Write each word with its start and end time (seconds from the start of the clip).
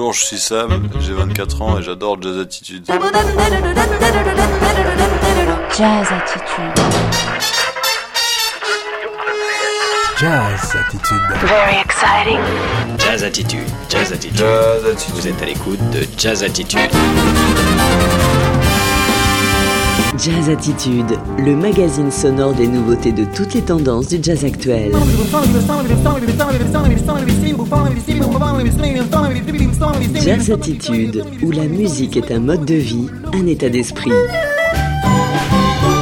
Bonjour, 0.00 0.14
je 0.14 0.24
suis 0.24 0.38
Sam, 0.38 0.88
j'ai 0.98 1.12
24 1.12 1.60
ans 1.60 1.78
et 1.78 1.82
j'adore 1.82 2.16
Jazz 2.22 2.38
Attitude. 2.38 2.86
Jazz 2.86 2.96
Attitude. 6.10 6.72
Jazz 10.16 10.74
Attitude. 10.74 11.20
Very 11.42 11.76
exciting. 11.84 12.40
Jazz 12.96 13.22
Attitude, 13.22 13.68
Jazz 13.90 14.10
Attitude. 14.10 14.38
Jazz 14.38 14.86
Attitude. 14.86 15.14
Vous 15.16 15.28
êtes 15.28 15.42
à 15.42 15.44
l'écoute 15.44 15.90
de 15.90 16.06
Jazz 16.16 16.42
Attitude. 16.42 16.90
Jazz 20.22 20.50
Attitude, 20.50 21.18
le 21.38 21.56
magazine 21.56 22.10
sonore 22.10 22.52
des 22.52 22.68
nouveautés 22.68 23.10
de 23.10 23.24
toutes 23.24 23.54
les 23.54 23.62
tendances 23.62 24.08
du 24.08 24.18
jazz 24.22 24.44
actuel. 24.44 24.92
Jazz 30.22 30.50
Attitude, 30.50 31.24
où 31.42 31.50
la 31.50 31.64
musique 31.64 32.18
est 32.18 32.30
un 32.32 32.38
mode 32.38 32.66
de 32.66 32.74
vie, 32.74 33.06
un 33.32 33.46
état 33.46 33.70
d'esprit. 33.70 34.12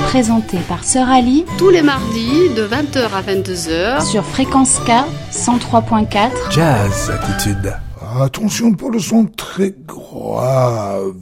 Présenté 0.07 0.59
par 0.69 0.83
Sœur 0.83 1.09
Ali 1.09 1.45
tous 1.57 1.71
les 1.71 1.83
mardis 1.83 2.51
de 2.57 2.67
20h 2.67 3.11
à 3.15 3.23
22h. 3.23 4.05
sur 4.05 4.25
Fréquence 4.25 4.81
K 4.85 4.91
103.4. 5.33 6.31
Jazz 6.51 7.13
Attitude. 7.13 7.73
Attention 8.21 8.73
pour 8.73 8.91
le 8.91 8.99
son 8.99 9.27
très 9.27 9.73
grave. 9.87 11.15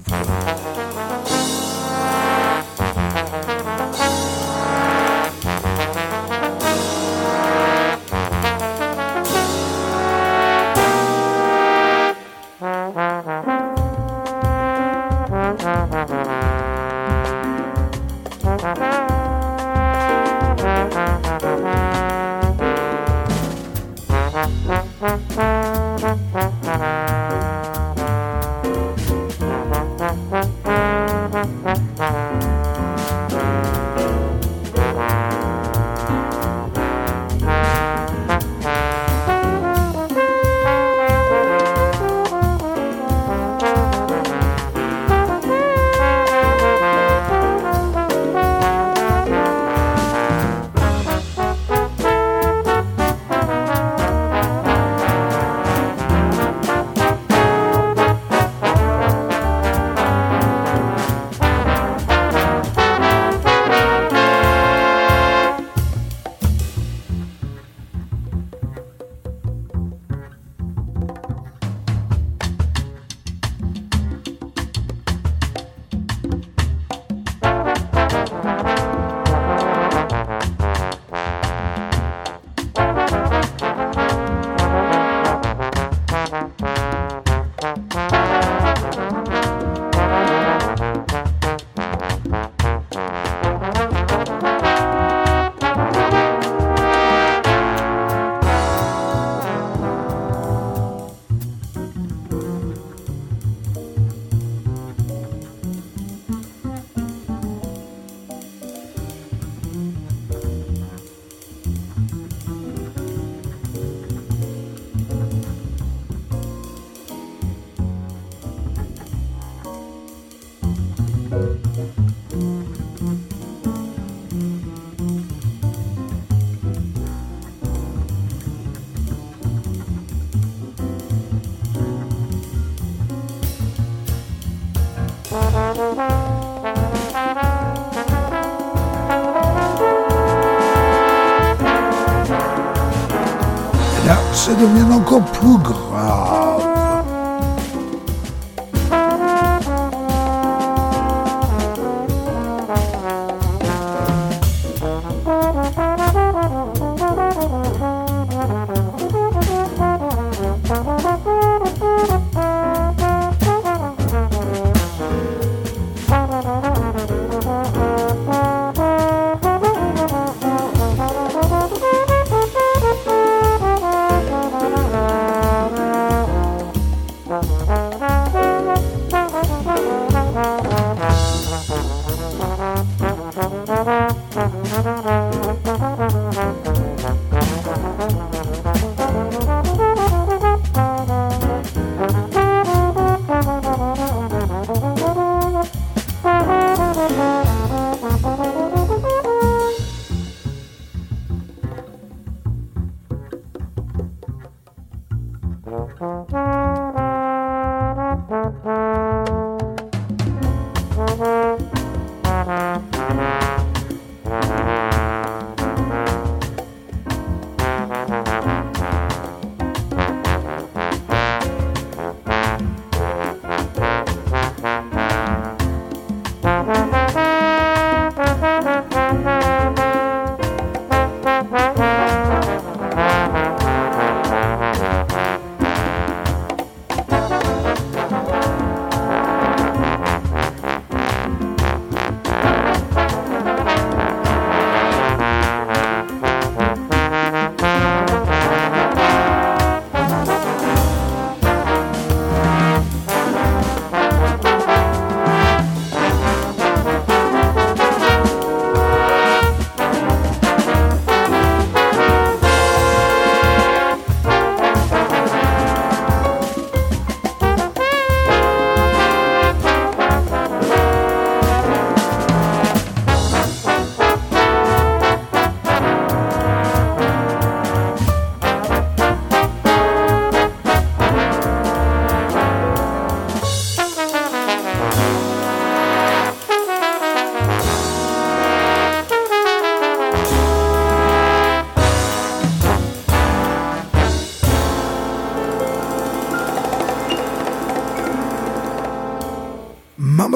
Devient 145.20 145.46
encore 145.46 145.85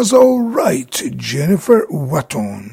Mama's 0.00 0.14
Alright, 0.14 1.02
Jennifer 1.18 1.84
Watton. 1.90 2.70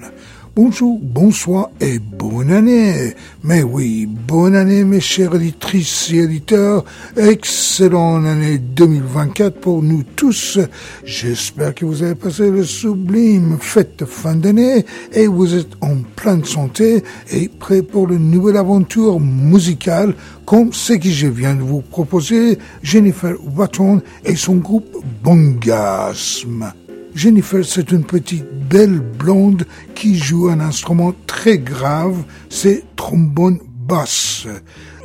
Bonjour, 0.56 0.97
bonsoir 1.01 1.71
et 1.81 2.00
bonne 2.00 2.51
année. 2.51 3.15
Mais 3.44 3.63
oui, 3.63 4.06
bonne 4.06 4.56
année 4.56 4.85
mes 4.85 5.01
chers 5.01 5.33
auditrices 5.33 6.09
et 6.13 6.24
auditeurs. 6.24 6.85
Excellente 7.18 8.25
année 8.25 8.59
2024 8.59 9.59
pour 9.59 9.83
nous 9.83 10.03
tous. 10.15 10.57
J'espère 11.03 11.75
que 11.75 11.83
vous 11.83 12.01
avez 12.01 12.15
passé 12.15 12.50
le 12.50 12.63
sublime 12.63 13.57
fête 13.59 14.00
de 14.00 14.06
fin 14.06 14.38
d'année 14.38 14.85
et 15.12 15.27
vous 15.27 15.53
êtes 15.53 15.74
en 15.81 15.97
pleine 16.15 16.45
santé 16.45 17.03
et 17.29 17.50
prêt 17.50 17.81
pour 17.81 18.09
une 18.09 18.31
nouvelle 18.31 18.56
aventure 18.56 19.19
musicale 19.19 20.15
comme 20.45 20.71
ce 20.71 20.94
que 20.94 21.09
je 21.09 21.27
viens 21.27 21.56
de 21.56 21.62
vous 21.62 21.81
proposer, 21.81 22.57
Jennifer 22.83 23.35
Watton 23.53 24.01
et 24.24 24.38
son 24.38 24.56
groupe 24.56 25.03
Bongasme. 25.21 26.71
Jennifer, 27.18 27.66
c'est 27.66 27.92
une 27.92 28.04
petite 28.04 28.46
belle 28.69 29.00
blonde 29.00 29.66
qui 29.96 30.16
joue 30.16 30.50
un 30.50 30.60
instrument 30.60 31.16
très 31.25 31.58
grave, 31.58 32.24
c'est 32.48 32.84
trombone 32.96 33.58
basse. 33.88 34.46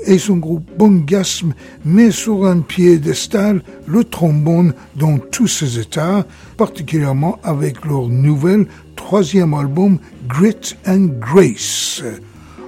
Et 0.04 0.18
son 0.18 0.36
groupe 0.36 0.68
Bongasme 0.76 1.54
met 1.86 2.10
sur 2.10 2.44
un 2.44 2.60
piédestal 2.60 3.62
le 3.86 4.04
trombone 4.04 4.74
dans 4.94 5.16
tous 5.16 5.48
ses 5.48 5.78
états, 5.78 6.26
particulièrement 6.58 7.38
avec 7.42 7.82
leur 7.86 8.08
nouvel 8.08 8.66
troisième 8.94 9.54
album 9.54 9.98
Grit 10.28 10.74
and 10.86 11.08
Grace 11.18 12.02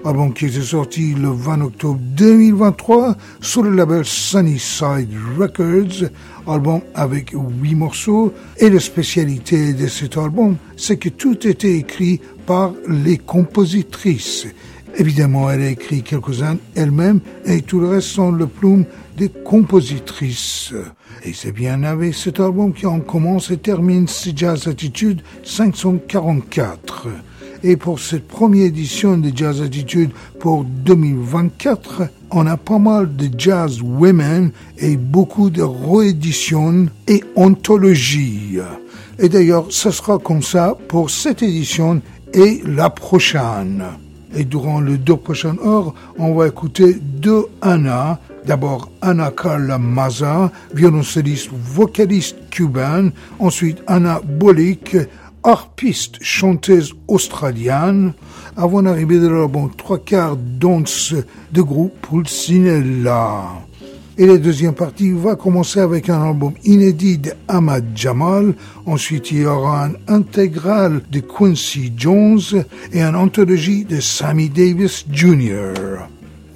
album 0.04 0.32
qui 0.34 0.46
était 0.46 0.60
sorti 0.60 1.14
le 1.14 1.30
20 1.30 1.62
octobre 1.62 1.98
2023 2.00 3.16
sur 3.40 3.62
le 3.62 3.74
label 3.74 4.04
Sunnyside 4.04 5.08
Records, 5.38 6.10
album 6.46 6.80
avec 6.94 7.32
huit 7.32 7.74
morceaux. 7.74 8.32
Et 8.58 8.68
la 8.68 8.80
spécialité 8.80 9.72
de 9.72 9.86
cet 9.86 10.16
album, 10.16 10.56
c'est 10.76 10.98
que 10.98 11.08
tout 11.08 11.46
était 11.46 11.76
écrit 11.76 12.20
par 12.46 12.72
les 12.88 13.18
compositrices. 13.18 14.46
Évidemment, 14.96 15.50
elle 15.50 15.62
a 15.62 15.70
écrit 15.70 16.02
quelques-uns 16.02 16.58
elle-même 16.76 17.20
et 17.46 17.62
tout 17.62 17.80
le 17.80 17.88
reste 17.88 18.08
sont 18.08 18.30
le 18.30 18.46
plume 18.46 18.84
des 19.16 19.28
compositrices. 19.28 20.72
Et 21.24 21.32
c'est 21.32 21.52
bien 21.52 21.82
avec 21.82 22.14
cet 22.14 22.38
album 22.40 22.72
qu'on 22.74 23.00
commence 23.00 23.50
et 23.50 23.56
termine 23.56 24.06
Jazz 24.36 24.68
Attitude 24.68 25.22
544. 25.42 27.08
Et 27.66 27.78
pour 27.78 27.98
cette 27.98 28.28
première 28.28 28.66
édition 28.66 29.16
de 29.16 29.32
Jazz 29.34 29.62
Attitude 29.62 30.10
pour 30.38 30.64
2024, 30.64 32.02
on 32.30 32.46
a 32.46 32.58
pas 32.58 32.78
mal 32.78 33.16
de 33.16 33.30
jazz 33.38 33.80
women 33.80 34.50
et 34.76 34.98
beaucoup 34.98 35.48
de 35.48 35.62
rééditions 35.62 36.88
et 37.08 37.24
anthologies. 37.36 38.58
Et 39.18 39.30
d'ailleurs, 39.30 39.64
ce 39.70 39.90
sera 39.90 40.18
comme 40.18 40.42
ça 40.42 40.76
pour 40.88 41.08
cette 41.08 41.42
édition 41.42 42.02
et 42.34 42.62
la 42.66 42.90
prochaine. 42.90 43.82
Et 44.36 44.44
durant 44.44 44.82
les 44.82 44.98
deux 44.98 45.16
prochaines 45.16 45.58
heures, 45.64 45.94
on 46.18 46.34
va 46.34 46.48
écouter 46.48 46.98
deux 47.00 47.46
Anna. 47.62 48.20
D'abord 48.44 48.90
Anna 49.00 49.30
Carla 49.30 49.78
Maza, 49.78 50.52
violoncelliste 50.74 51.48
vocaliste 51.50 52.36
cubaine. 52.50 53.12
Ensuite 53.38 53.78
Anna 53.86 54.20
Bolik, 54.22 54.96
harpiste 55.44 56.16
chanteuse 56.22 56.94
australienne, 57.06 58.14
avant 58.56 58.82
d'arriver 58.82 59.18
de 59.18 59.28
l'album 59.28 59.70
trois 59.76 59.98
quarts 59.98 60.36
d'once 60.36 61.14
de 61.52 61.62
groupe 61.62 61.94
Pulcinella. 62.08 63.42
Et 64.16 64.26
la 64.26 64.38
deuxième 64.38 64.74
partie 64.74 65.10
va 65.10 65.34
commencer 65.34 65.80
avec 65.80 66.08
un 66.08 66.22
album 66.22 66.54
inédit 66.64 67.18
de 67.18 67.32
Ahmad 67.48 67.84
Jamal. 67.96 68.54
Ensuite, 68.86 69.32
il 69.32 69.38
y 69.38 69.46
aura 69.46 69.86
un 69.86 69.92
intégral 70.06 71.02
de 71.10 71.18
Quincy 71.20 71.92
Jones 71.96 72.40
et 72.92 73.02
une 73.02 73.16
anthologie 73.16 73.84
de 73.84 73.98
Sammy 73.98 74.48
Davis 74.48 75.04
Jr. 75.10 76.06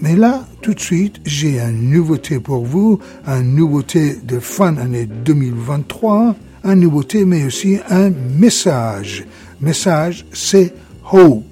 Mais 0.01 0.15
là, 0.15 0.47
tout 0.63 0.73
de 0.73 0.81
suite, 0.81 1.17
j'ai 1.25 1.59
une 1.59 1.91
nouveauté 1.91 2.39
pour 2.39 2.65
vous, 2.65 3.01
une 3.27 3.57
nouveauté 3.57 4.17
de 4.23 4.39
fin 4.39 4.77
année 4.77 5.07
2023 5.07 6.37
une 6.73 6.81
nouveauté, 6.81 7.25
mais 7.25 7.45
aussi 7.45 7.79
un 7.89 8.11
message. 8.11 9.25
Message, 9.61 10.27
c'est 10.33 10.75
Hope, 11.11 11.45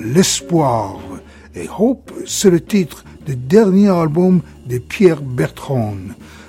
l'espoir. 0.00 0.98
Et 1.54 1.68
Hope, 1.78 2.12
c'est 2.26 2.50
le 2.50 2.60
titre 2.60 3.04
du 3.26 3.34
dernier 3.34 3.88
album 3.88 4.40
de 4.66 4.78
Pierre 4.78 5.20
Bertrand, 5.20 5.96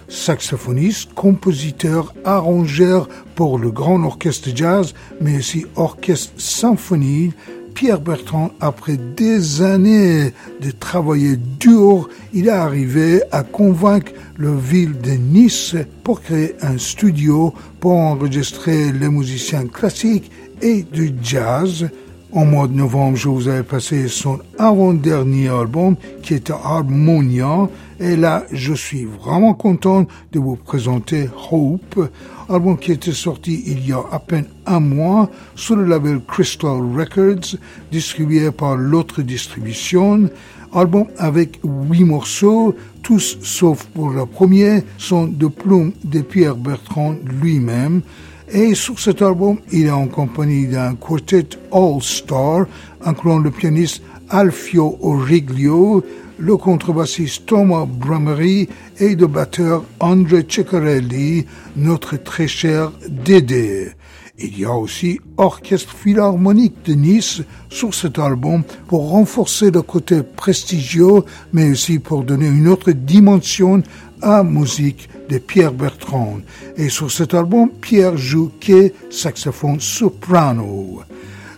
saxophoniste, 0.08 1.14
compositeur, 1.14 2.14
arrangeur 2.24 3.10
pour 3.36 3.58
le 3.58 3.72
grand 3.72 4.04
orchestre 4.04 4.50
jazz, 4.54 4.94
mais 5.20 5.38
aussi 5.38 5.66
orchestre 5.76 6.34
symphonie, 6.38 7.34
Pierre 7.78 8.02
Bertrand, 8.02 8.50
après 8.60 8.98
des 8.98 9.62
années 9.62 10.34
de 10.62 10.72
travailler 10.72 11.38
dur, 11.60 12.10
il 12.34 12.48
est 12.48 12.50
arrivé 12.50 13.22
à 13.32 13.44
convaincre 13.44 14.14
le 14.36 14.58
ville 14.58 15.00
de 15.00 15.12
Nice 15.12 15.76
pour 16.04 16.22
créer 16.22 16.56
un 16.64 16.80
studio 16.80 17.54
pour 17.80 17.92
enregistrer 17.92 18.92
les 18.92 19.10
musiciens 19.10 19.68
classiques 19.68 20.32
et 20.60 20.82
du 20.82 21.14
jazz. 21.22 21.88
En 22.32 22.46
mois 22.46 22.68
de 22.68 22.74
novembre, 22.74 23.16
je 23.16 23.30
vous 23.30 23.48
avais 23.48 23.62
passé 23.62 24.08
son 24.08 24.40
avant-dernier 24.58 25.50
album 25.50 25.98
qui 26.24 26.34
était 26.34 26.54
Harmonia. 26.54 27.70
Et 28.00 28.16
là, 28.16 28.44
je 28.52 28.74
suis 28.74 29.06
vraiment 29.06 29.54
content 29.54 30.08
de 30.32 30.40
vous 30.40 30.56
présenter 30.56 31.30
Hope, 31.52 32.10
album 32.50 32.78
qui 32.78 32.92
était 32.92 33.12
sorti 33.12 33.64
il 33.68 33.88
y 33.88 33.94
a 33.94 34.04
à 34.12 34.20
peine 34.20 34.46
un 34.66 34.80
mois 34.80 35.30
sur 35.56 35.76
le 35.76 35.86
label 35.86 36.22
Crystal 36.28 36.80
Records, 36.96 37.58
distribué 37.92 38.52
par 38.52 38.76
l'autre 38.76 39.22
distribution. 39.22 40.30
Album 40.74 41.06
avec 41.18 41.60
huit 41.64 42.04
morceaux, 42.04 42.76
tous 43.02 43.38
sauf 43.42 43.86
pour 43.86 44.10
le 44.10 44.26
premier, 44.26 44.84
sont 44.98 45.28
de 45.28 45.48
plumes 45.48 45.94
de 46.04 46.22
Pierre 46.22 46.56
Bertrand 46.56 47.16
lui-même. 47.42 48.02
Et 48.50 48.76
sur 48.76 49.00
cet 49.00 49.22
album, 49.22 49.60
il 49.72 49.88
est 49.88 49.92
en 49.92 50.08
compagnie 50.08 50.68
d'un 50.68 50.96
quartet 50.96 51.48
all-star, 51.72 52.66
incluant 53.04 53.40
le 53.40 53.52
pianiste 53.52 54.02
Alfio 54.30 54.98
Origlio, 55.02 56.04
le 56.40 56.58
contrebassiste 56.58 57.46
Thomas 57.46 57.86
Bramery 57.86 58.70
et 59.00 59.16
le 59.16 59.28
batteur 59.28 59.84
André 60.00 60.46
Ceccarelli, 60.48 61.46
notre 61.76 62.18
très 62.18 62.48
cher 62.48 62.92
Dédé. 63.10 63.92
Il 64.40 64.60
y 64.60 64.66
a 64.66 64.74
aussi 64.74 65.20
Orchestre 65.38 65.96
Philharmonique 65.96 66.86
de 66.86 66.94
Nice 66.94 67.42
sur 67.70 67.96
cet 67.96 68.20
album 68.20 68.64
pour 68.88 69.10
renforcer 69.10 69.72
le 69.72 69.82
côté 69.82 70.22
prestigieux, 70.22 71.24
mais 71.54 71.72
aussi 71.72 71.98
pour 71.98 72.24
donner 72.24 72.48
une 72.48 72.68
autre 72.68 72.92
dimension 72.92 73.82
à 74.22 74.44
musique 74.44 75.10
de 75.30 75.40
Pierre 75.40 75.74
Bertrand. 75.74 76.38
Et 76.76 76.90
sur 76.90 77.10
cet 77.12 77.34
album, 77.34 77.72
Pierre 77.82 78.16
joue 78.16 78.52
que 78.62 78.92
saxophone 79.10 79.80
soprano. 79.80 81.02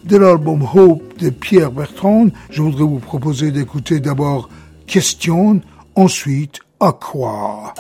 De 0.06 0.16
l'album 0.16 0.66
Hope 0.74 1.20
de 1.20 1.30
Pierre 1.30 1.72
Bertrand, 1.72 2.28
je 2.50 2.62
voudrais 2.62 2.86
vous 2.86 3.00
proposer 3.00 3.52
d'écouter 3.52 4.00
d'abord 4.00 4.50
Question, 4.90 5.62
ensuite 5.94 6.62
à 6.80 6.92
quoi. 6.94 7.76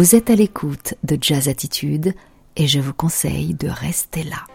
Vous 0.00 0.14
êtes 0.14 0.30
à 0.30 0.34
l'écoute 0.34 0.94
de 1.04 1.18
Jazz 1.20 1.48
Attitude 1.48 2.14
et 2.56 2.66
je 2.66 2.80
vous 2.80 2.94
conseille 2.94 3.52
de 3.52 3.68
rester 3.68 4.22
là. 4.22 4.46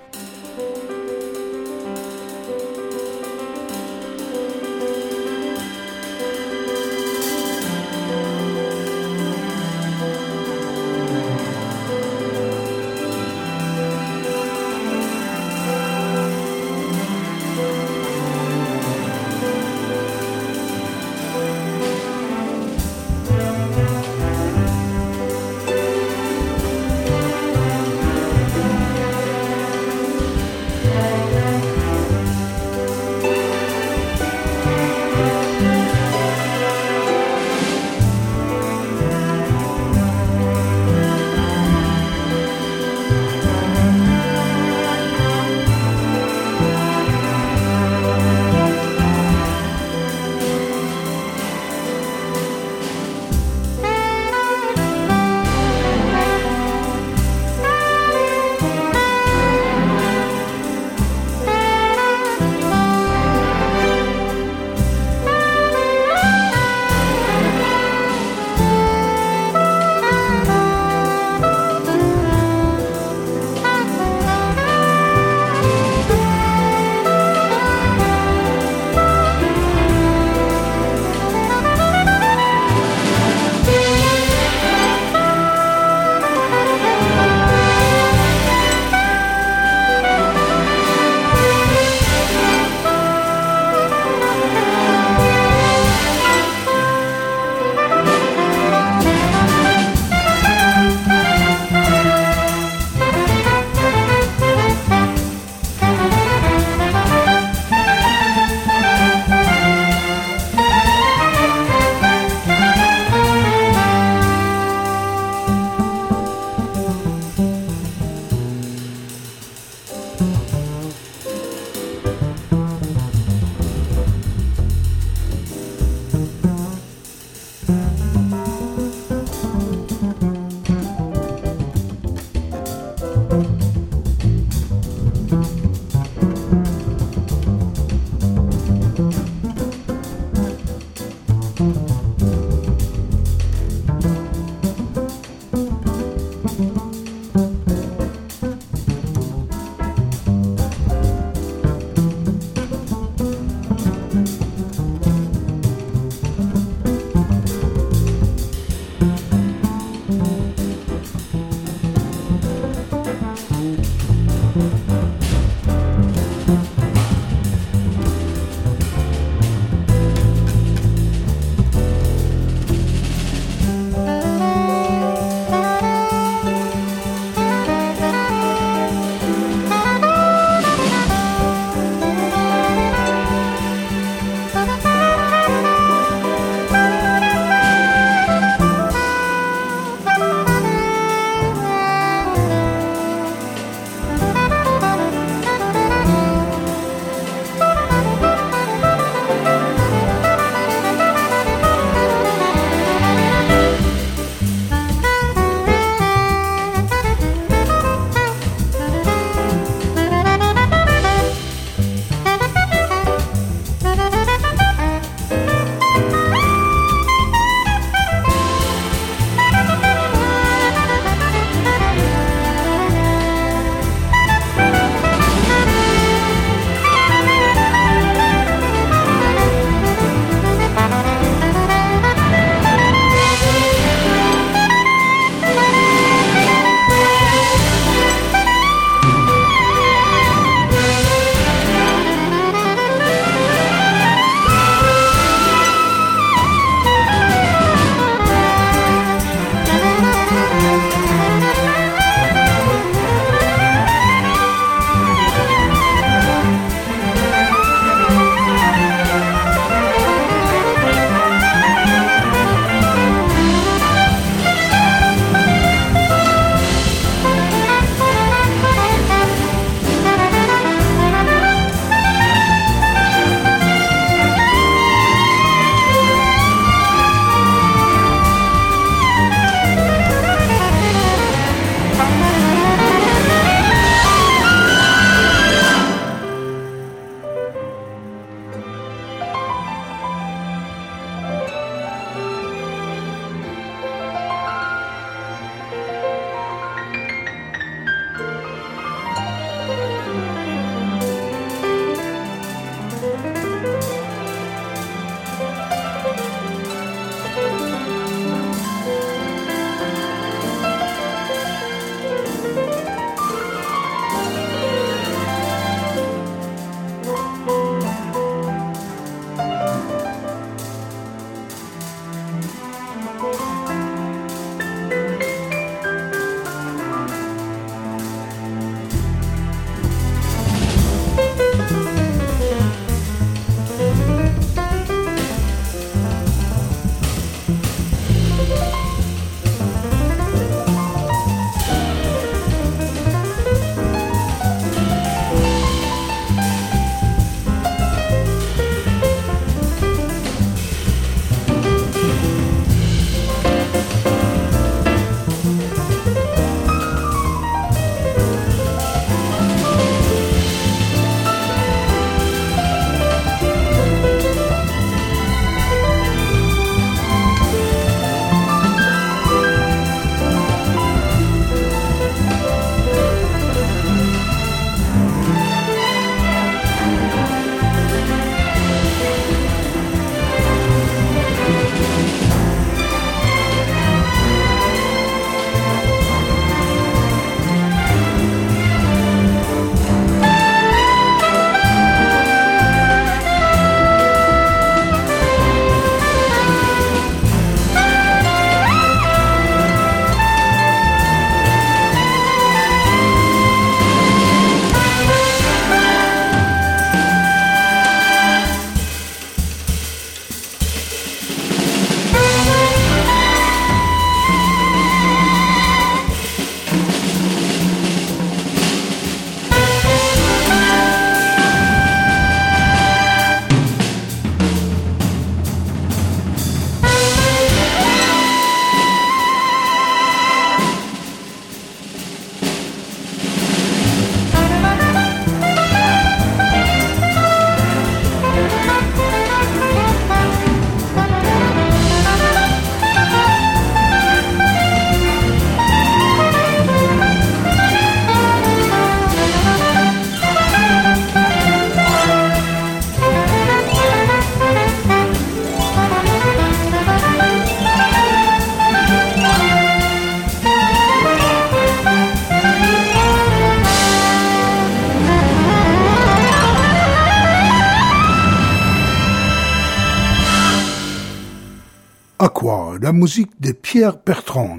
Musique 472.95 473.31
de 473.39 473.51
Pierre 473.51 473.97
Bertrand. 474.03 474.57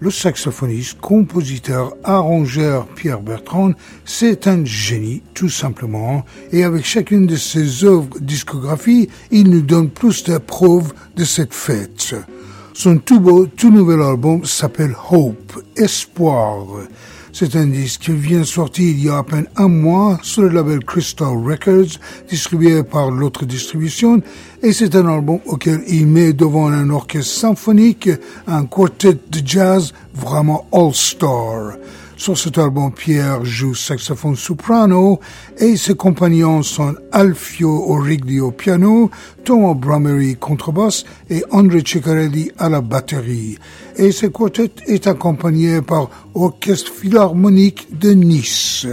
Le 0.00 0.10
saxophoniste, 0.10 1.00
compositeur, 1.00 1.94
arrangeur 2.04 2.86
Pierre 2.88 3.20
Bertrand, 3.20 3.72
c'est 4.04 4.46
un 4.46 4.64
génie, 4.64 5.22
tout 5.34 5.48
simplement, 5.48 6.24
et 6.52 6.64
avec 6.64 6.84
chacune 6.84 7.26
de 7.26 7.36
ses 7.36 7.84
œuvres 7.84 8.18
discographiques, 8.20 9.10
il 9.30 9.48
nous 9.50 9.62
donne 9.62 9.90
plus 9.90 10.24
de 10.24 10.38
preuves 10.38 10.92
de 11.16 11.24
cette 11.24 11.54
fête. 11.54 12.14
Son 12.72 12.98
tout 12.98 13.20
beau, 13.20 13.46
tout 13.46 13.70
nouvel 13.70 14.00
album 14.02 14.44
s'appelle 14.44 14.96
Hope, 15.10 15.62
Espoir. 15.76 16.66
C'est 17.32 17.54
un 17.56 17.66
disque 17.66 18.02
qui 18.02 18.12
vient 18.12 18.44
sortir 18.44 18.90
il 18.90 19.04
y 19.04 19.08
a 19.08 19.18
à 19.18 19.22
peine 19.22 19.46
un 19.56 19.68
mois 19.68 20.18
sur 20.22 20.42
le 20.42 20.48
label 20.48 20.84
Crystal 20.84 21.28
Records, 21.28 21.98
distribué 22.28 22.82
par 22.82 23.10
l'autre 23.10 23.44
distribution, 23.44 24.20
et 24.62 24.72
c'est 24.72 24.94
un 24.96 25.06
album 25.06 25.38
auquel 25.46 25.82
il 25.86 26.06
met 26.06 26.32
devant 26.32 26.68
un 26.68 26.90
orchestre 26.90 27.32
symphonique 27.32 28.10
un 28.46 28.64
quartet 28.64 29.14
de 29.14 29.40
jazz 29.44 29.92
vraiment 30.14 30.66
all-star. 30.72 31.76
Sur 32.20 32.36
cet 32.36 32.58
album, 32.58 32.92
Pierre 32.92 33.46
joue 33.46 33.74
saxophone 33.74 34.36
soprano 34.36 35.20
et 35.56 35.78
ses 35.78 35.94
compagnons 35.94 36.62
sont 36.62 36.94
Alfio 37.12 37.90
Origli 37.90 38.40
au 38.40 38.50
piano, 38.50 39.10
Thomas 39.42 39.72
Bramery 39.72 40.36
contrebasse 40.36 41.04
et 41.30 41.42
André 41.50 41.80
Ciccarelli 41.82 42.52
à 42.58 42.68
la 42.68 42.82
batterie. 42.82 43.56
Et 43.96 44.12
ce 44.12 44.26
quartet 44.26 44.70
est 44.86 45.06
accompagné 45.06 45.80
par 45.80 46.10
Orchestre 46.34 46.92
Philharmonique 46.92 47.98
de 47.98 48.10
Nice. 48.10 48.86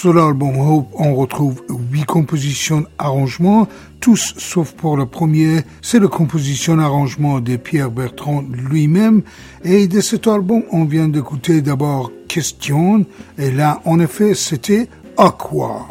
Sur 0.00 0.14
l'album 0.14 0.56
Hope, 0.58 0.88
on 0.94 1.14
retrouve 1.14 1.62
huit 1.92 2.06
compositions 2.06 2.86
arrangements, 2.96 3.68
tous 4.00 4.32
sauf 4.38 4.72
pour 4.72 4.96
le 4.96 5.04
premier, 5.04 5.60
c'est 5.82 5.98
la 5.98 6.08
composition 6.08 6.78
arrangement 6.78 7.38
de 7.40 7.56
Pierre 7.56 7.90
Bertrand 7.90 8.42
lui-même, 8.50 9.20
et 9.62 9.88
de 9.88 10.00
cet 10.00 10.26
album, 10.26 10.62
on 10.72 10.86
vient 10.86 11.06
d'écouter 11.06 11.60
d'abord 11.60 12.10
Question, 12.28 13.04
et 13.36 13.50
là, 13.50 13.82
en 13.84 14.00
effet, 14.00 14.32
c'était 14.34 14.88
Aqua. 15.18 15.84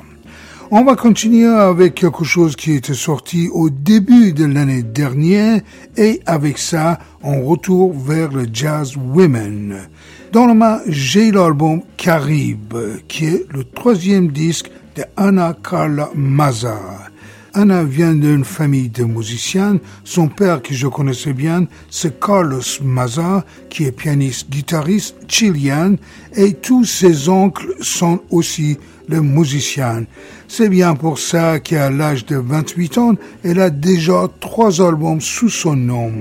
On 0.72 0.84
va 0.84 0.96
continuer 0.96 1.46
avec 1.46 1.94
quelque 1.94 2.24
chose 2.24 2.56
qui 2.56 2.74
était 2.74 2.96
sorti 2.96 3.48
au 3.52 3.70
début 3.70 4.34
de 4.34 4.46
l'année 4.46 4.82
dernière, 4.82 5.62
et 5.98 6.20
avec 6.26 6.58
ça, 6.58 6.98
on 7.22 7.44
retourne 7.44 7.96
vers 7.96 8.32
le 8.32 8.48
jazz 8.52 8.96
women. 8.98 9.88
Dans 10.32 10.46
le 10.46 10.54
main, 10.54 10.80
j'ai 10.88 11.32
l'album 11.32 11.82
Caribe, 11.98 12.78
qui 13.08 13.26
est 13.26 13.46
le 13.50 13.64
troisième 13.64 14.28
disque 14.28 14.70
de 14.96 15.04
Anna 15.18 15.58
Carla 15.68 16.12
Maza. 16.14 16.78
Anna 17.56 17.84
vient 17.84 18.14
d'une 18.14 18.46
famille 18.46 18.90
de 18.90 19.06
musiciens. 19.06 19.80
Son 20.04 20.28
père, 20.28 20.62
que 20.62 20.76
je 20.76 20.86
connaissais 20.86 21.34
bien, 21.34 21.66
c'est 21.90 22.20
Carlos 22.20 22.62
Maza, 22.84 23.44
qui 23.72 23.86
est 23.86 23.92
pianiste, 23.92 24.52
guitariste 24.52 25.16
chilien, 25.28 25.96
et 26.36 26.54
tous 26.54 26.86
ses 26.86 27.28
oncles 27.28 27.74
sont 27.82 28.20
aussi 28.30 28.78
des 29.08 29.22
musiciens. 29.22 30.06
C'est 30.48 30.70
bien 30.70 30.94
pour 30.94 31.18
ça 31.18 31.60
qu'à 31.60 31.90
l'âge 31.90 32.28
de 32.28 32.36
28 32.36 32.98
ans, 33.00 33.16
elle 33.44 33.60
a 33.60 33.72
déjà 33.72 34.28
trois 34.40 34.80
albums 34.80 35.22
sous 35.22 35.50
son 35.50 35.76
nom. 35.76 36.12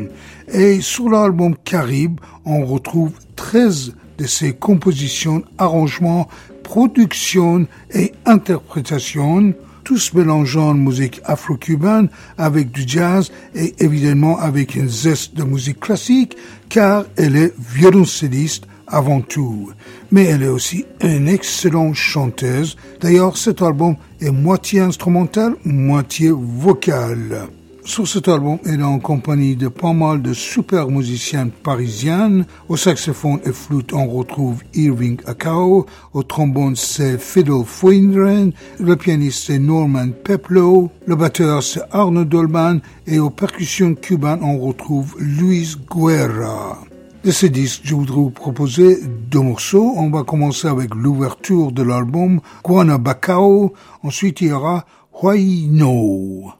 Et 0.52 0.80
sur 0.80 1.10
l'album 1.10 1.54
Caribe, 1.64 2.20
on 2.44 2.64
retrouve 2.64 3.12
13 3.36 3.94
de 4.18 4.26
ses 4.26 4.54
compositions, 4.54 5.42
arrangements, 5.58 6.28
productions 6.62 7.66
et 7.94 8.12
interprétations, 8.24 9.54
tous 9.84 10.12
mélangeant 10.12 10.74
musique 10.74 11.20
afro-cubaine 11.24 12.08
avec 12.36 12.70
du 12.70 12.84
jazz 12.86 13.30
et 13.54 13.74
évidemment 13.78 14.38
avec 14.38 14.74
une 14.74 14.88
zeste 14.88 15.34
de 15.34 15.44
musique 15.44 15.80
classique, 15.80 16.36
car 16.68 17.04
elle 17.16 17.36
est 17.36 17.54
violoncelliste 17.58 18.64
avant 18.86 19.20
tout. 19.20 19.70
Mais 20.10 20.24
elle 20.24 20.42
est 20.42 20.48
aussi 20.48 20.84
une 21.02 21.28
excellente 21.28 21.94
chanteuse. 21.94 22.76
D'ailleurs, 23.00 23.36
cet 23.36 23.62
album 23.62 23.96
est 24.20 24.30
moitié 24.30 24.80
instrumental, 24.80 25.54
moitié 25.64 26.30
vocal. 26.30 27.48
Sur 27.88 28.06
cet 28.06 28.28
album, 28.28 28.58
elle 28.66 28.80
est 28.80 28.84
en 28.84 28.98
compagnie 28.98 29.56
de 29.56 29.68
pas 29.68 29.94
mal 29.94 30.20
de 30.20 30.34
super 30.34 30.88
musiciens 30.88 31.48
parisiennes. 31.48 32.44
Au 32.68 32.76
saxophone 32.76 33.40
et 33.46 33.52
flûte, 33.52 33.94
on 33.94 34.06
retrouve 34.06 34.62
Irving 34.74 35.18
Akao. 35.24 35.86
Au 36.12 36.22
trombone, 36.22 36.76
c'est 36.76 37.18
Fiddle 37.18 37.64
Fuindren. 37.64 38.52
Le 38.78 38.94
pianiste, 38.94 39.46
c'est 39.46 39.58
Norman 39.58 40.10
Peplow. 40.22 40.90
Le 41.06 41.16
batteur, 41.16 41.62
c'est 41.62 41.80
Arno 41.90 42.26
Dolman. 42.26 42.80
Et 43.06 43.18
aux 43.18 43.30
percussions 43.30 43.94
cubaines, 43.94 44.42
on 44.42 44.58
retrouve 44.58 45.16
Luis 45.18 45.74
Guerra. 45.90 46.78
De 47.24 47.30
ce 47.30 47.46
disque, 47.46 47.80
je 47.84 47.94
voudrais 47.94 48.16
vous 48.16 48.30
proposer 48.30 48.98
deux 49.30 49.40
morceaux. 49.40 49.94
On 49.96 50.10
va 50.10 50.24
commencer 50.24 50.68
avec 50.68 50.94
l'ouverture 50.94 51.72
de 51.72 51.82
l'album 51.82 52.40
Guanabacao. 52.62 53.72
Ensuite, 54.02 54.42
il 54.42 54.48
y 54.48 54.52
aura 54.52 54.84
Huayno. 55.22 56.52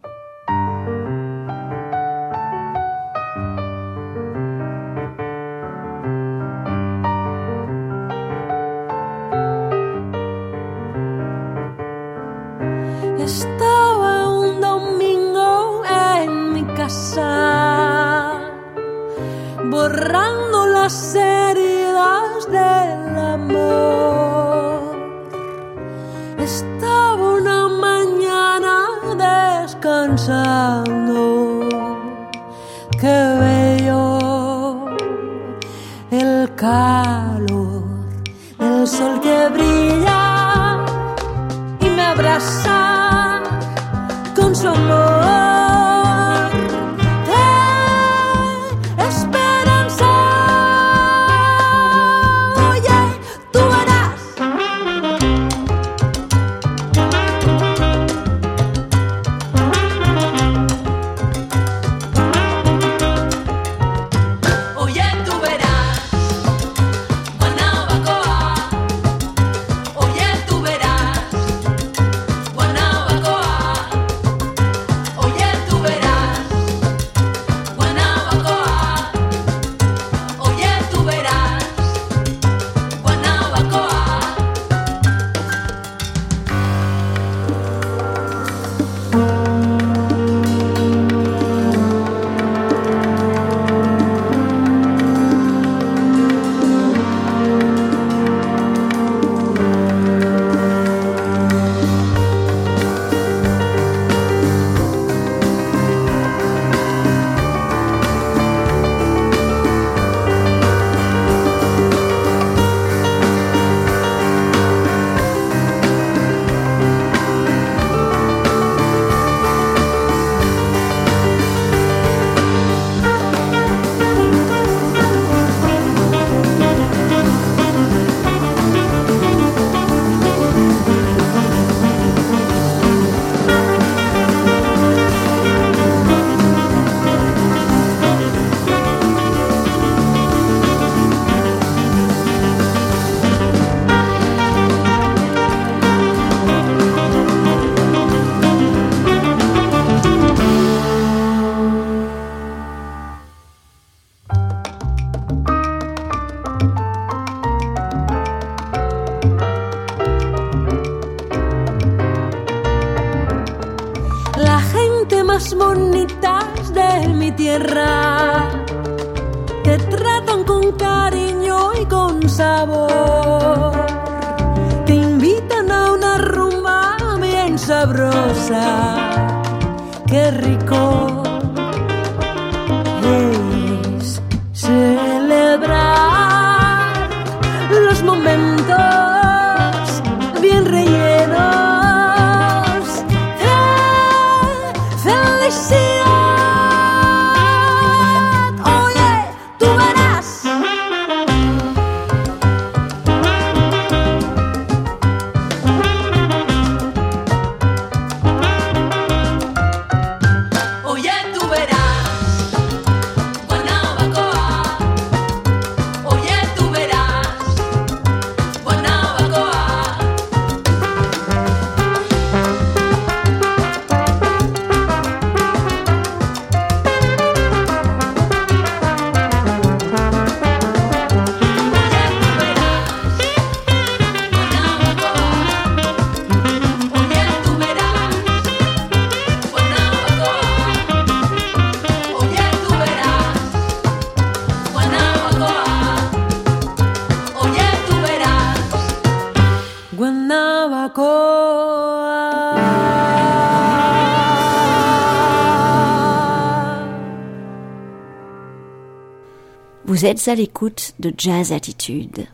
Vous 259.99 260.07
êtes 260.07 260.29
à 260.29 260.37
l'écoute 260.37 260.95
de 261.01 261.13
Jazz 261.19 261.51
Attitude 261.51 262.29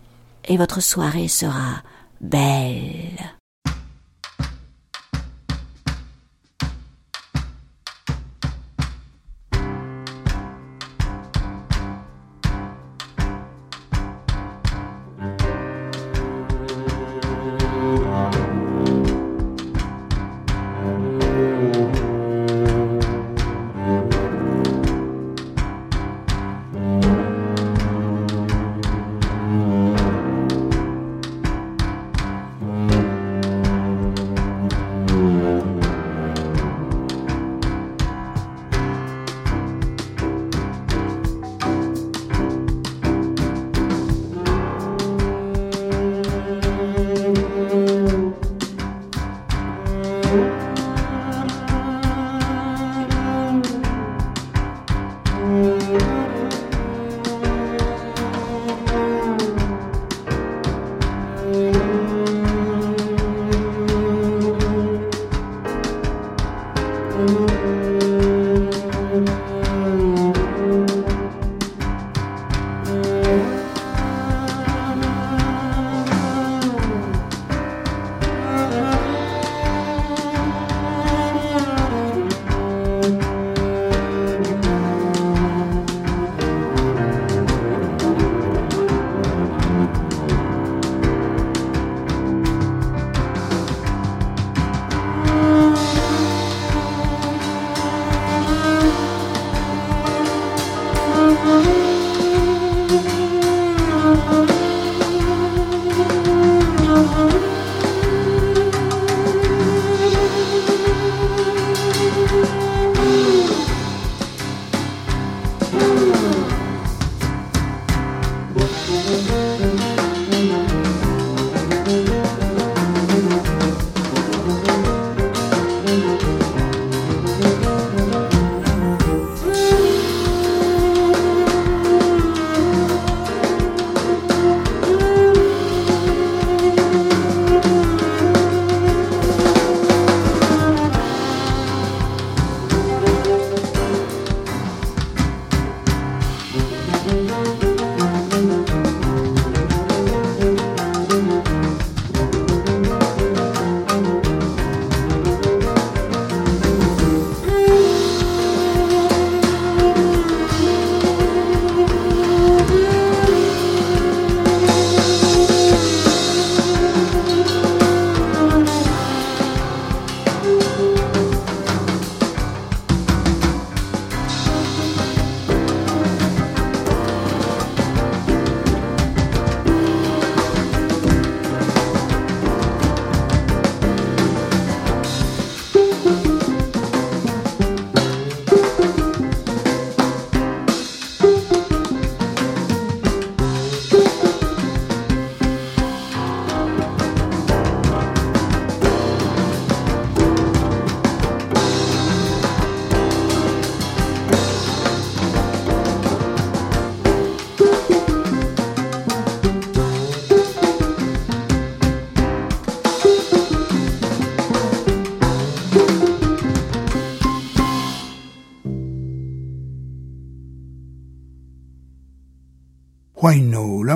et 0.47 0.59
votre 0.59 0.83
soirée 0.83 1.29
sera 1.29 1.83
belle. 2.21 3.34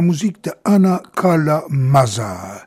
Musique 0.08 0.42
de 0.42 0.52
Ana 0.64 1.02
Carla 1.14 1.64
Maza. 1.68 2.66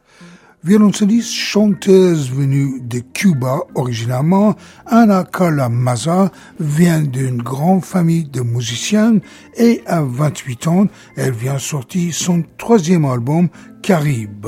Violoncelliste 0.64 1.34
chanteuse 1.34 2.30
venue 2.30 2.80
de 2.82 3.00
Cuba 3.00 3.62
originalement, 3.74 4.54
Ana 4.86 5.24
Carla 5.24 5.68
Maza 5.68 6.32
vient 6.60 7.02
d'une 7.02 7.42
grande 7.42 7.84
famille 7.84 8.26
de 8.26 8.42
musiciens 8.42 9.18
et 9.58 9.82
à 9.88 10.04
28 10.04 10.68
ans, 10.68 10.86
elle 11.18 11.32
vient 11.32 11.58
sortir 11.58 12.14
son 12.14 12.44
troisième 12.60 13.06
album, 13.06 13.50
Caribe. 13.82 14.48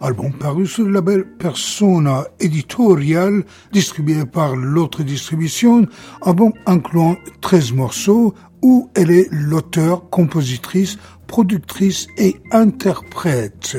Album 0.00 0.32
paru 0.32 0.66
sur 0.66 0.86
le 0.86 0.90
label 0.90 1.24
Persona 1.38 2.24
Editorial, 2.40 3.44
distribué 3.72 4.26
par 4.26 4.56
l'autre 4.56 5.04
distribution, 5.04 5.86
album 6.22 6.52
incluant 6.66 7.14
13 7.42 7.72
morceaux 7.74 8.34
où 8.64 8.88
elle 8.94 9.10
est 9.10 9.28
l'auteur, 9.30 10.08
compositrice, 10.08 10.96
productrice 11.26 12.06
et 12.16 12.36
interprète. 12.50 13.76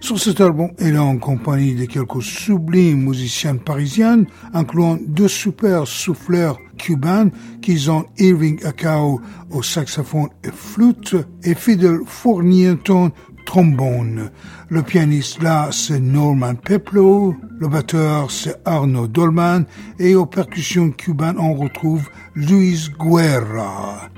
Sur 0.00 0.18
cet 0.18 0.42
album, 0.42 0.70
elle 0.78 0.96
est 0.96 0.98
en 0.98 1.16
compagnie 1.16 1.74
de 1.74 1.86
quelques 1.86 2.22
sublimes 2.22 3.04
musiciennes 3.04 3.58
parisiennes, 3.58 4.26
incluant 4.52 4.98
deux 5.06 5.28
super 5.28 5.86
souffleurs 5.86 6.58
cubains 6.76 7.30
qui 7.62 7.78
sont 7.78 8.04
Irving 8.18 8.62
Acao 8.66 9.22
au 9.50 9.62
saxophone 9.62 10.28
et 10.44 10.50
flûte 10.50 11.16
et 11.42 11.54
Fidel 11.54 12.00
Fournienton 12.04 13.12
trombone. 13.46 14.30
Le 14.68 14.82
pianiste 14.82 15.42
là, 15.42 15.70
c'est 15.72 16.00
Norman 16.00 16.54
Peplo, 16.54 17.34
le 17.58 17.66
batteur, 17.66 18.30
c'est 18.30 18.60
Arnaud 18.66 19.06
Dolman, 19.06 19.64
et 19.98 20.14
aux 20.14 20.26
percussions 20.26 20.90
cubaines, 20.90 21.38
on 21.38 21.54
retrouve 21.54 22.10
Luis 22.34 22.90
Guerra. 23.00 24.10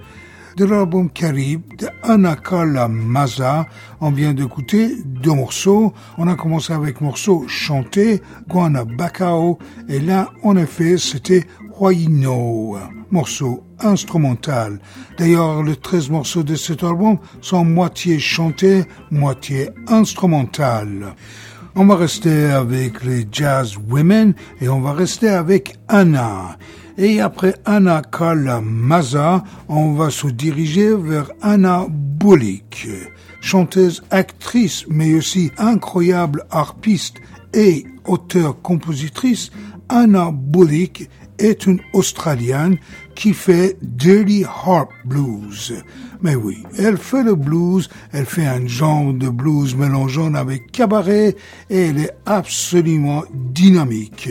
De 0.61 0.67
l'album 0.67 1.09
Caribe 1.09 1.63
de 1.79 1.89
Ana 2.03 2.37
Carla 2.37 2.87
Maza, 2.87 3.65
on 3.99 4.11
vient 4.11 4.35
d'écouter 4.35 4.95
deux 5.07 5.33
morceaux. 5.33 5.95
On 6.19 6.29
a 6.29 6.35
commencé 6.35 6.75
avec 6.75 7.01
morceau 7.01 7.49
chanté, 7.49 8.21
Guana 8.47 8.85
Bacao, 8.85 9.59
et 9.89 10.01
là, 10.01 10.29
en 10.43 10.59
effet, 10.59 10.99
c'était 10.99 11.47
Huayno, 11.81 12.77
morceau 13.11 13.63
instrumental. 13.79 14.81
D'ailleurs, 15.17 15.63
les 15.63 15.77
13 15.77 16.11
morceaux 16.11 16.43
de 16.43 16.57
cet 16.57 16.85
album 16.85 17.17
sont 17.41 17.65
moitié 17.65 18.19
chantés, 18.19 18.85
moitié 19.11 19.71
instrumental. 19.89 21.15
On 21.75 21.87
va 21.87 21.97
rester 21.97 22.51
avec 22.51 23.03
les 23.03 23.27
Jazz 23.33 23.79
Women 23.89 24.35
et 24.61 24.69
on 24.69 24.83
va 24.83 24.93
rester 24.93 25.31
avec 25.31 25.79
Anna. 25.89 26.59
Et 27.03 27.19
après 27.19 27.55
Anna 27.65 28.03
Carla 28.03 28.61
Maza, 28.61 29.43
on 29.69 29.95
va 29.95 30.11
se 30.11 30.27
diriger 30.27 30.95
vers 30.95 31.31
Anna 31.41 31.87
Bullock, 31.89 32.87
chanteuse, 33.41 34.03
actrice, 34.11 34.85
mais 34.87 35.15
aussi 35.15 35.51
incroyable 35.57 36.45
harpiste 36.51 37.17
et 37.55 37.87
auteur-compositrice. 38.05 39.51
Anna 39.89 40.31
Bullock 40.31 41.09
est 41.39 41.65
une 41.65 41.81
Australienne 41.95 42.77
qui 43.15 43.35
fait 43.35 43.77
Dirty 43.83 44.45
Harp 44.45 44.91
Blues. 45.05 45.75
Mais 46.23 46.35
oui, 46.35 46.63
elle 46.79 46.99
fait 46.99 47.23
le 47.23 47.35
blues, 47.35 47.89
elle 48.13 48.27
fait 48.27 48.47
un 48.47 48.67
genre 48.67 49.13
de 49.15 49.29
blues 49.29 49.75
mélangeant 49.75 50.35
avec 50.35 50.71
cabaret 50.71 51.35
et 51.71 51.87
elle 51.87 51.99
est 51.99 52.15
absolument 52.27 53.25
dynamique. 53.33 54.29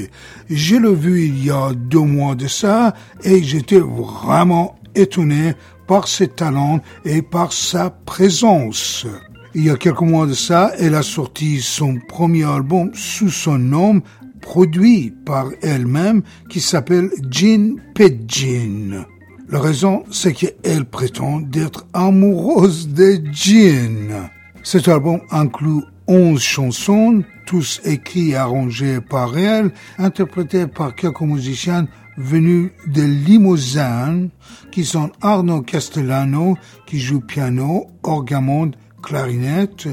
Je 0.50 0.76
l'ai 0.76 0.94
vu 0.94 1.26
il 1.26 1.46
y 1.46 1.50
a 1.50 1.72
deux 1.74 2.00
mois 2.00 2.36
de 2.36 2.48
ça 2.48 2.94
et 3.24 3.42
j'étais 3.42 3.80
vraiment 3.80 4.80
étonné 4.94 5.54
par 5.88 6.08
ses 6.08 6.28
talents 6.28 6.82
et 7.06 7.24
par 7.24 7.52
sa 7.52 7.90
présence. 7.90 9.08
Il 9.56 9.64
y 9.64 9.72
a 9.72 9.78
quelques 9.78 10.02
mois 10.02 10.28
de 10.28 10.36
ça, 10.36 10.72
elle 10.78 10.94
a 10.94 11.02
sorti 11.02 11.60
son 11.60 11.98
premier 12.08 12.44
album 12.44 12.92
sous 12.94 13.32
son 13.32 13.58
nom 13.58 14.04
produit 14.50 15.14
par 15.28 15.52
elle-même 15.62 16.24
qui 16.50 16.60
s'appelle 16.60 17.12
Jean 17.30 17.76
Pigeon. 17.93 19.06
La 19.47 19.60
raison, 19.60 20.04
c'est 20.10 20.34
qu'elle 20.34 20.86
prétend 20.86 21.39
d'être 21.39 21.86
amoureuse 21.93 22.89
de 22.89 23.22
Jean. 23.32 24.28
Cet 24.64 24.88
album 24.88 25.20
inclut 25.30 25.84
11 26.08 26.41
chansons, 26.41 27.24
tous 27.45 27.80
écrits 27.86 28.32
et 28.32 28.38
arrangés 28.38 29.02
par 29.02 29.38
elle, 29.38 29.70
interprétés 30.00 30.66
par 30.66 30.95
quelques 30.95 31.22
musiciens 31.22 31.88
venus 32.18 32.72
de 32.88 33.04
Limousin, 33.04 34.30
qui 34.72 34.84
sont 34.84 35.12
Arno 35.22 35.62
Castellano, 35.62 36.58
qui 36.88 37.00
joue 37.00 37.22
piano, 37.22 37.86
orgamond, 38.02 38.72
clarinette, 39.04 39.89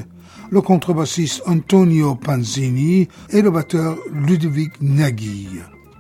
le 0.50 0.60
contrebassiste 0.60 1.42
Antonio 1.46 2.14
Panzini 2.14 3.08
et 3.30 3.42
le 3.42 3.50
batteur 3.50 3.96
Ludovic 4.12 4.72
Nagui. 4.80 5.48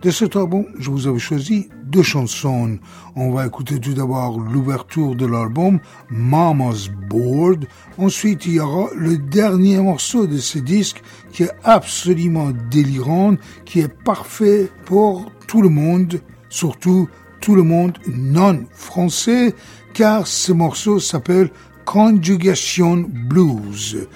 De 0.02 0.10
cet 0.10 0.36
album, 0.36 0.66
je 0.78 0.90
vous 0.90 1.06
avais 1.06 1.18
choisi 1.18 1.68
deux 1.84 2.02
chansons. 2.02 2.78
On 3.16 3.32
va 3.32 3.46
écouter 3.46 3.80
tout 3.80 3.94
d'abord 3.94 4.38
l'ouverture 4.38 5.16
de 5.16 5.26
l'album, 5.26 5.80
Mama's 6.10 6.88
Board. 7.08 7.66
Ensuite, 7.98 8.46
il 8.46 8.54
y 8.54 8.60
aura 8.60 8.88
le 8.94 9.16
dernier 9.16 9.78
morceau 9.78 10.26
de 10.26 10.38
ce 10.38 10.58
disque 10.58 11.02
qui 11.32 11.44
est 11.44 11.52
absolument 11.64 12.52
délirant, 12.70 13.36
qui 13.64 13.80
est 13.80 14.02
parfait 14.04 14.70
pour 14.84 15.32
tout 15.48 15.62
le 15.62 15.70
monde, 15.70 16.20
surtout 16.50 17.08
tout 17.40 17.54
le 17.54 17.62
monde 17.62 17.98
non 18.06 18.64
français, 18.72 19.54
car 19.94 20.26
ce 20.26 20.52
morceau 20.52 21.00
s'appelle 21.00 21.50
Conjugation 21.84 23.06
Blues 23.08 24.06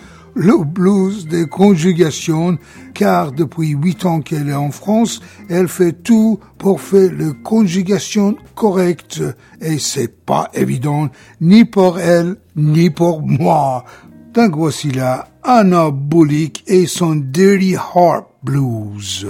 le 0.40 0.64
blues 0.64 1.26
des 1.26 1.46
conjugations, 1.46 2.56
car 2.94 3.30
depuis 3.30 3.68
huit 3.68 4.06
ans 4.06 4.20
qu'elle 4.22 4.48
est 4.48 4.54
en 4.54 4.70
France, 4.70 5.20
elle 5.50 5.68
fait 5.68 5.92
tout 5.92 6.40
pour 6.56 6.80
faire 6.80 7.12
les 7.12 7.32
conjugations 7.44 8.36
correctes, 8.54 9.22
et 9.60 9.78
c'est 9.78 10.24
pas 10.24 10.48
évident, 10.54 11.10
ni 11.42 11.66
pour 11.66 11.98
elle, 11.98 12.36
ni 12.56 12.88
pour 12.88 13.20
moi. 13.20 13.84
Donc 14.32 14.56
voici 14.56 14.90
là 14.90 15.28
Anna 15.42 15.90
Bullock 15.90 16.62
et 16.66 16.86
son 16.86 17.16
Dirty 17.16 17.76
Harp 17.76 18.26
Blues. 18.42 19.26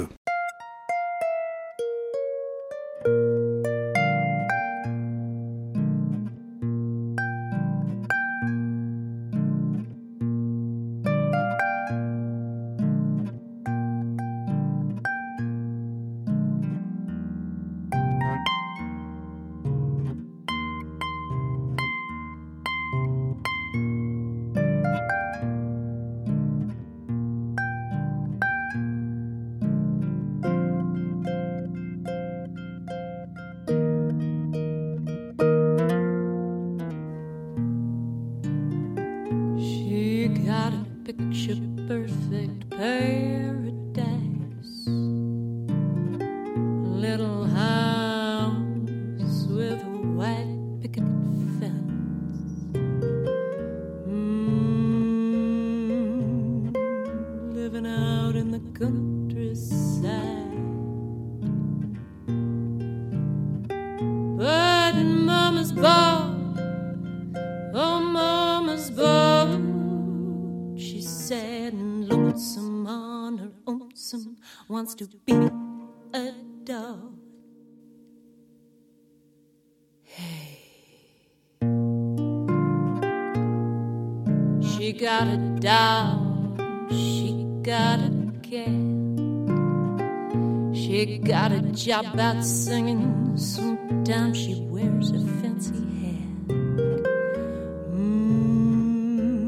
Job 91.91 92.21
out 92.21 92.45
singing. 92.45 93.37
Sometimes 93.37 94.39
she 94.39 94.55
wears 94.71 95.11
a 95.11 95.19
fancy 95.43 95.75
hat. 95.75 96.47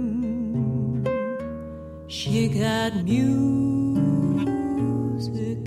Mm, 0.02 1.06
She 2.08 2.48
got 2.48 2.94
music 3.04 3.28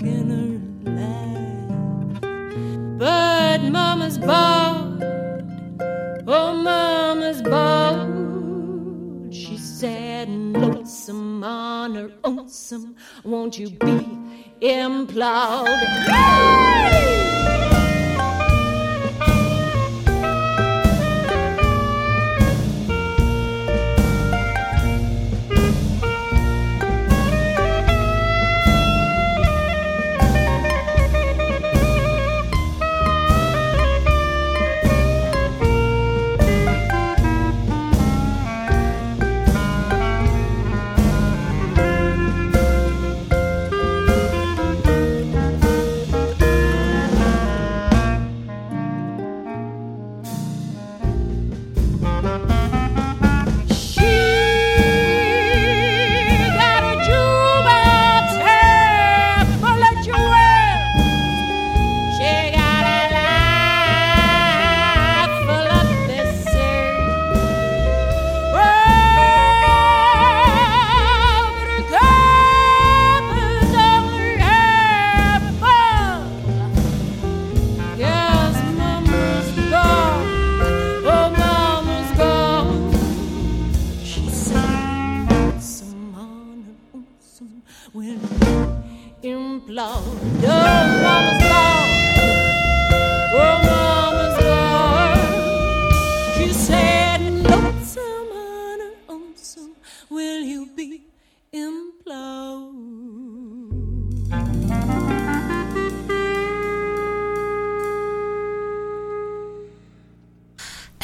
in 0.02 0.28
her 0.36 0.60
life. 1.00 2.20
But 2.98 3.62
Mama's 3.72 4.18
bored. 4.18 5.02
Oh, 6.28 6.52
Mama's 6.62 7.40
bored. 7.40 9.32
She's 9.34 9.64
sad 9.80 10.28
and 10.28 10.52
lonesome 10.52 11.42
on 11.42 11.94
her 11.94 12.10
lonesome. 12.22 12.96
Won't 13.24 13.58
you 13.58 13.70
be 13.70 14.06
imploded? 14.60 16.65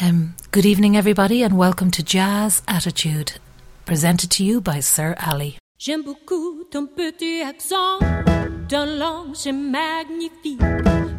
Um, 0.03 0.35
good 0.51 0.65
evening, 0.65 0.97
everybody, 0.97 1.43
and 1.43 1.57
welcome 1.57 1.89
to 1.91 2.03
Jazz 2.03 2.61
Attitude, 2.67 3.33
presented 3.85 4.29
to 4.31 4.43
you 4.43 4.59
by 4.59 4.81
Sir 4.81 5.15
Ali. 5.17 5.57
J'aime 5.79 6.03
beaucoup 6.03 6.65
ton 6.69 6.87
petit 6.87 7.41
accent, 7.41 7.99
ton 8.67 8.85
langue 8.97 9.33
c'est 9.33 9.53
magnifique. 9.53 10.59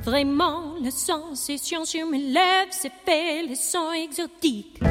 Vraiment, 0.03 0.74
la 0.82 0.91
sensation 0.91 1.87
sur 1.87 2.07
mes 2.07 2.18
lèvres, 2.18 2.72
c'est 2.72 2.93
fait 3.07 3.47
les 3.49 3.55
sons 3.55 3.93
exotiques. 3.93 4.82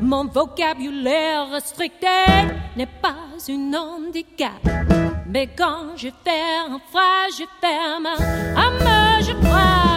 Mon 0.00 0.24
vocabulaire 0.24 1.50
restricté 1.50 2.06
n'est 2.78 2.88
pas 3.02 3.28
un 3.50 3.74
handicap. 3.74 4.52
Mais 5.26 5.48
quand 5.48 5.96
je 5.96 6.08
fais 6.24 6.66
un 6.66 6.78
phrase, 6.90 7.34
je 7.38 7.44
ferme 7.60 8.06
un 8.06 8.70
mot, 8.70 9.20
je 9.20 9.46
frappe. 9.46 9.93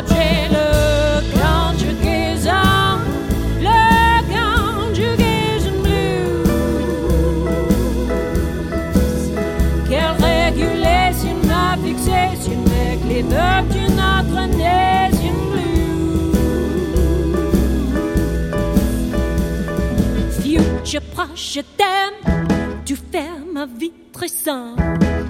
Future 20.98 21.12
proche, 21.12 21.54
je 21.54 21.62
t'aime, 21.62 22.82
tu 22.84 22.96
fais 22.96 23.30
ma 23.54 23.68
vie 23.68 23.92
très 24.12 24.28
simple. 24.28 24.82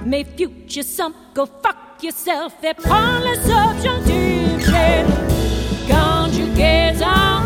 Mais 0.06 0.24
future 0.24 0.82
some, 0.82 1.12
go 1.34 1.44
fuck 1.44 2.02
yourself 2.02 2.54
et 2.62 2.72
prends 2.72 3.18
le 3.20 3.34
subjonctif. 3.34 4.72
Conjugaison, 5.86 7.37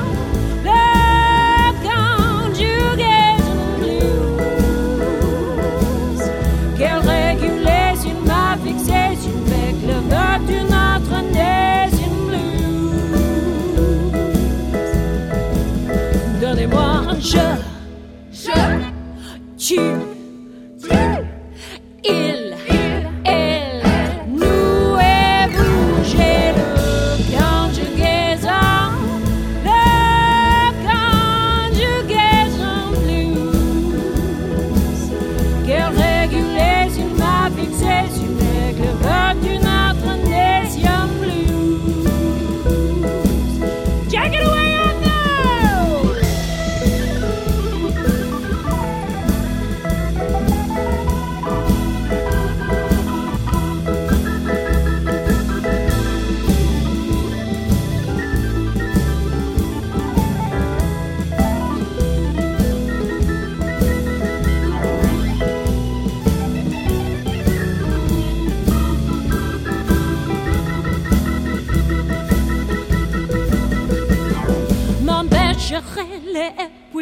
tu, 19.75 20.12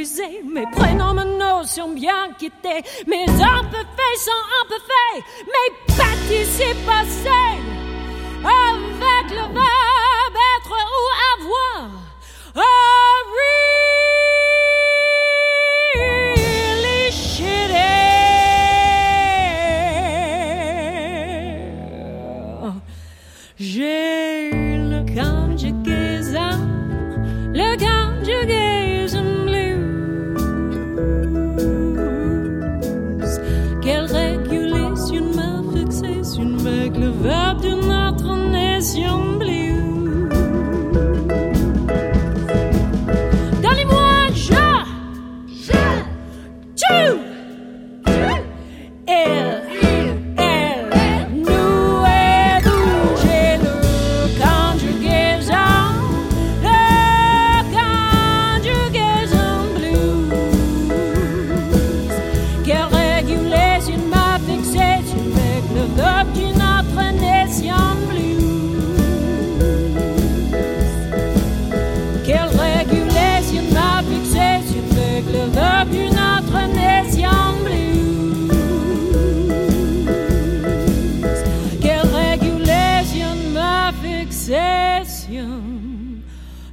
mes 0.00 0.64
prénoms, 0.72 1.12
mes 1.12 1.24
notions 1.36 1.90
bien 1.90 2.32
quittés, 2.38 2.82
mes 3.06 3.28
imperfaits 3.28 4.18
sont 4.18 4.44
imparfaits, 4.62 5.24
mes 5.46 5.94
participes 5.94 6.86
passés, 6.86 7.60
avec 8.42 9.30
le 9.30 9.44
verbe 9.52 10.38
être 10.56 10.72
ou 10.72 11.06
avoir. 11.36 11.90
Oh, 12.56 12.60
really 13.26 13.69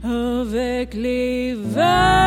avec 0.03 0.93
les 0.93 1.53
vagues. 1.53 2.26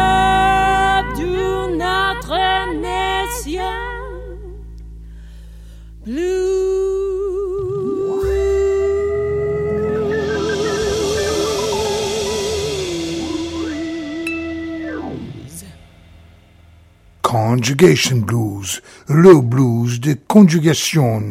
Conjugation 17.61 18.17
Blues, 18.17 18.81
le 19.07 19.39
blues 19.39 20.01
de 20.01 20.17
conjugation, 20.27 21.23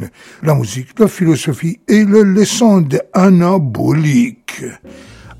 la 0.44 0.54
musique, 0.54 0.90
la 1.00 1.08
philosophie 1.08 1.80
et 1.88 2.06
le 2.06 2.22
leçon 2.22 2.82
de 2.82 3.02
Anna 3.14 3.58
Bolick. 3.58 4.64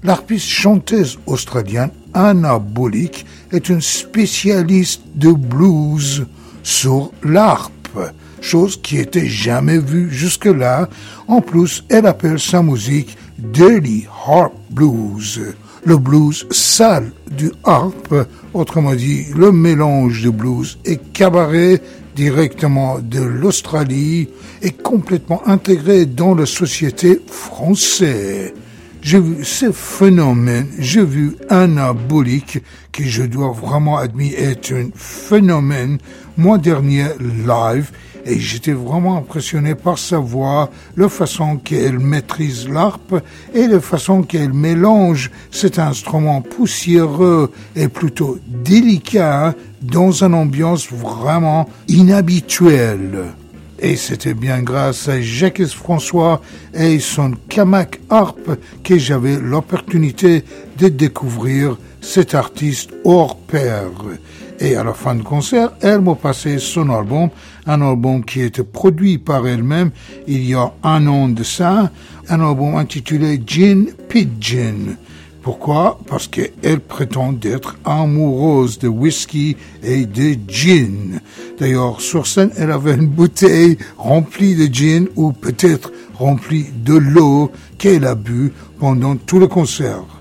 L'arpiste 0.02 0.48
chanteuse 0.48 1.20
australienne 1.28 1.92
Anna 2.16 2.58
Bolick 2.58 3.24
est 3.52 3.70
une 3.70 3.82
spécialiste 3.82 5.04
de 5.14 5.32
blues 5.32 6.26
sur 6.64 7.12
l'harpe, 7.22 8.00
chose 8.42 8.82
qui 8.82 8.98
était 8.98 9.28
jamais 9.28 9.78
vue 9.78 10.10
jusque-là. 10.12 10.90
En 11.28 11.42
plus, 11.42 11.86
elle 11.90 12.08
appelle 12.08 12.40
sa 12.40 12.64
musique 12.64 13.16
Dirty 13.38 14.08
Harp 14.26 14.54
Blues 14.72 15.54
le 15.84 15.98
blues 15.98 16.46
sale 16.52 17.12
du 17.32 17.52
harp, 17.64 18.14
autrement 18.54 18.96
dit 18.96 19.26
le 19.36 19.52
mélange 19.52 20.24
de 20.24 20.30
blues 20.30 20.78
et 20.86 20.98
cabaret 20.98 21.82
directement 22.16 23.00
de 23.00 23.22
l'Australie 23.22 24.28
est 24.62 24.82
complètement 24.82 25.42
intégré 25.48 26.06
dans 26.06 26.36
la 26.36 26.46
société 26.46 27.22
française. 27.28 28.54
J'ai 29.02 29.20
vu 29.20 29.46
ce 29.46 29.72
phénomène, 29.72 30.68
j'ai 30.78 31.06
vu 31.06 31.38
Bullock, 32.10 32.62
qui 32.92 33.10
je 33.10 33.24
dois 33.24 33.52
vraiment 33.52 33.98
admettre 33.98 34.38
est 34.38 34.74
un 34.74 34.90
phénomène, 34.94 36.00
mois 36.36 36.58
dernier 36.58 37.06
live, 37.20 37.92
et 38.30 38.40
j'étais 38.40 38.74
vraiment 38.74 39.18
impressionné 39.18 39.74
par 39.74 39.98
sa 39.98 40.20
voix, 40.20 40.70
la 40.96 41.10
façon 41.10 41.58
qu'elle 41.58 41.98
maîtrise 41.98 42.70
l'harpe 42.70 43.16
et 43.54 43.68
la 43.68 43.80
façon 43.80 44.22
qu'elle 44.22 44.54
mélange 44.54 45.32
cet 45.50 45.80
instrument 45.80 46.42
poussiéreux 46.42 47.52
et 47.76 47.88
plutôt 47.88 48.38
délicat 48.48 49.56
dans 49.82 50.24
une 50.24 50.36
ambiance 50.36 50.92
vraiment 50.92 51.68
inhabituelle. 51.88 53.34
Et 53.80 53.96
c'était 53.96 54.34
bien 54.34 54.62
grâce 54.62 55.08
à 55.08 55.22
Jacques 55.22 55.66
François 55.66 56.42
et 56.74 57.00
son 57.00 57.32
Kamak 57.48 58.00
Harp 58.10 58.58
que 58.84 58.98
j'avais 58.98 59.40
l'opportunité 59.40 60.44
de 60.78 60.90
découvrir 60.90 61.78
cet 62.02 62.36
artiste 62.36 62.92
hors 63.06 63.38
pair. 63.38 63.88
Et 64.60 64.76
à 64.76 64.84
la 64.84 64.94
fin 64.94 65.16
du 65.16 65.24
concert, 65.24 65.72
elle 65.82 66.02
m'a 66.02 66.16
passé 66.16 66.60
son 66.60 66.90
album, 66.90 67.30
un 67.70 67.82
album 67.82 68.26
qui 68.26 68.42
était 68.42 68.64
produit 68.64 69.20
par 69.20 69.48
elle-même 69.48 69.92
il 70.28 70.44
y 70.44 70.56
a 70.56 70.74
un 70.84 71.06
an 71.08 71.30
de 71.30 71.44
ça, 71.44 71.92
un 72.28 72.42
album 72.42 72.76
intitulé 72.76 73.42
Gin 73.46 73.88
Pigeon. 74.10 74.98
Pourquoi? 75.44 76.00
Parce 76.08 76.28
qu'elle 76.28 76.80
prétend 76.82 77.34
être 77.44 77.78
amoureuse 77.86 78.78
de 78.80 78.88
whisky 78.88 79.56
et 79.84 80.06
de 80.06 80.36
gin. 80.48 81.22
D'ailleurs, 81.60 82.02
sur 82.02 82.28
scène, 82.28 82.52
elle 82.58 82.72
avait 82.72 82.96
une 82.96 83.08
bouteille 83.08 83.78
remplie 83.98 84.56
de 84.56 84.74
gin 84.74 85.08
ou 85.16 85.32
peut-être 85.32 85.92
remplie 86.16 86.66
de 86.84 86.96
l'eau 86.96 87.52
qu'elle 87.78 88.06
a 88.06 88.16
bu 88.16 88.52
pendant 88.80 89.16
tout 89.16 89.40
le 89.40 89.48
concert. 89.48 90.19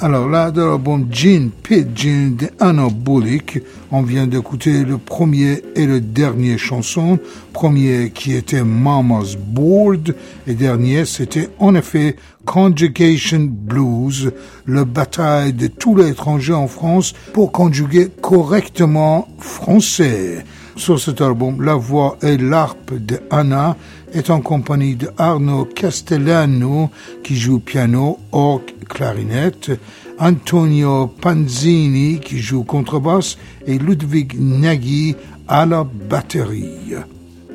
Alors 0.00 0.28
là, 0.28 0.52
de 0.52 0.62
l'album 0.62 1.08
Gin 1.10 1.50
Pigeon 1.50 2.36
de 2.38 2.48
Anna 2.60 2.86
Bullock, 2.88 3.60
on 3.90 4.02
vient 4.02 4.28
d'écouter 4.28 4.84
le 4.84 4.96
premier 4.96 5.64
et 5.74 5.86
le 5.86 6.00
dernier 6.00 6.56
chanson. 6.56 7.18
Premier 7.52 8.12
qui 8.14 8.34
était 8.34 8.62
Mama's 8.62 9.36
Board 9.36 10.14
et 10.46 10.54
dernier 10.54 11.04
c'était 11.04 11.48
en 11.58 11.74
effet 11.74 12.14
Conjugation 12.44 13.48
Blues, 13.50 14.30
le 14.66 14.84
bataille 14.84 15.52
de 15.52 15.66
tous 15.66 15.96
les 15.96 16.10
étrangers 16.10 16.54
en 16.54 16.68
France 16.68 17.12
pour 17.32 17.50
conjuguer 17.50 18.08
correctement 18.22 19.26
français. 19.40 20.44
Sur 20.76 21.00
cet 21.00 21.20
album, 21.20 21.60
la 21.60 21.74
voix 21.74 22.16
et 22.22 22.36
l'harpe 22.36 22.94
de 22.94 23.18
Anna 23.32 23.76
est 24.12 24.30
en 24.30 24.40
compagnie 24.40 24.96
de 24.96 25.10
Arno 25.18 25.64
Castellano 25.64 26.90
qui 27.22 27.36
joue 27.36 27.60
piano, 27.60 28.18
orgue, 28.32 28.72
clarinette, 28.88 29.78
Antonio 30.18 31.06
Panzini 31.20 32.18
qui 32.20 32.38
joue 32.38 32.64
contrebasse 32.64 33.38
et 33.66 33.78
Ludwig 33.78 34.34
Nagy 34.38 35.14
à 35.46 35.66
la 35.66 35.84
batterie. 35.84 36.94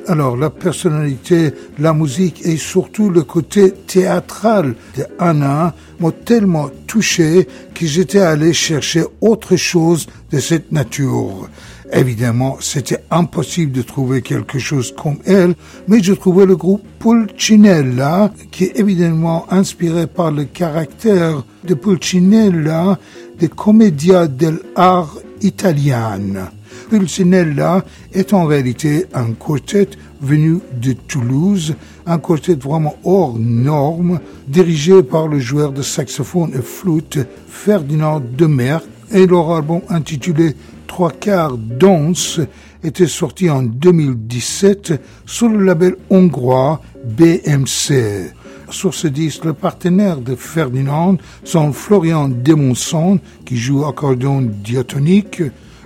Alors 0.06 0.36
la 0.36 0.50
personnalité, 0.50 1.52
la 1.78 1.94
musique 1.94 2.44
et 2.44 2.56
surtout 2.56 3.08
le 3.08 3.22
côté 3.22 3.72
théâtral 3.72 4.74
de 4.96 5.06
Anna 5.18 5.74
m'ont 5.98 6.10
tellement 6.10 6.70
touché 6.86 7.48
que 7.74 7.86
j'étais 7.86 8.20
allé 8.20 8.52
chercher 8.52 9.04
autre 9.20 9.56
chose 9.56 10.06
de 10.30 10.38
cette 10.40 10.72
nature. 10.72 11.48
Évidemment, 11.92 12.56
c'était 12.60 13.00
impossible 13.10 13.72
de 13.72 13.82
trouver 13.82 14.22
quelque 14.22 14.58
chose 14.58 14.94
comme 14.96 15.18
elle, 15.26 15.54
mais 15.86 16.02
je 16.02 16.14
trouvais 16.14 16.46
le 16.46 16.56
groupe 16.56 16.82
Pulcinella, 16.98 18.32
qui 18.50 18.64
est 18.64 18.78
évidemment 18.78 19.46
inspiré 19.52 20.06
par 20.06 20.30
le 20.30 20.44
caractère 20.44 21.44
de 21.64 21.74
Pulcinella 21.74 22.98
des 23.38 23.48
commedia 23.48 24.26
dell'art 24.26 25.16
italienne. 25.42 26.40
Pulcinella 26.88 27.84
est 28.12 28.32
en 28.32 28.44
réalité 28.46 29.06
un 29.12 29.32
quartet 29.32 29.88
venu 30.20 30.60
de 30.80 30.92
Toulouse, 30.92 31.74
un 32.06 32.18
quartet 32.18 32.54
vraiment 32.54 32.96
hors 33.04 33.38
norme, 33.38 34.20
dirigé 34.48 35.02
par 35.02 35.28
le 35.28 35.38
joueur 35.38 35.72
de 35.72 35.82
saxophone 35.82 36.52
et 36.56 36.62
flûte 36.62 37.18
Ferdinand 37.48 38.20
Demer, 38.20 38.78
et 39.12 39.26
leur 39.26 39.52
album 39.52 39.80
intitulé 39.90 40.56
trois 40.86 41.10
quarts 41.10 41.56
danse 41.56 42.40
était 42.82 43.06
sorti 43.06 43.50
en 43.50 43.62
2017 43.62 45.00
sous 45.26 45.48
le 45.48 45.64
label 45.64 45.96
hongrois 46.10 46.80
BMC. 47.04 48.32
Sur 48.70 48.94
ce 48.94 49.08
disque, 49.08 49.44
le 49.44 49.52
partenaire 49.52 50.18
de 50.18 50.34
Ferdinand 50.34 51.16
sont 51.44 51.72
Florian 51.72 52.28
Demonson, 52.28 53.20
qui 53.44 53.56
joue 53.56 53.84
accordéon 53.84 54.42
diatonique, 54.42 55.42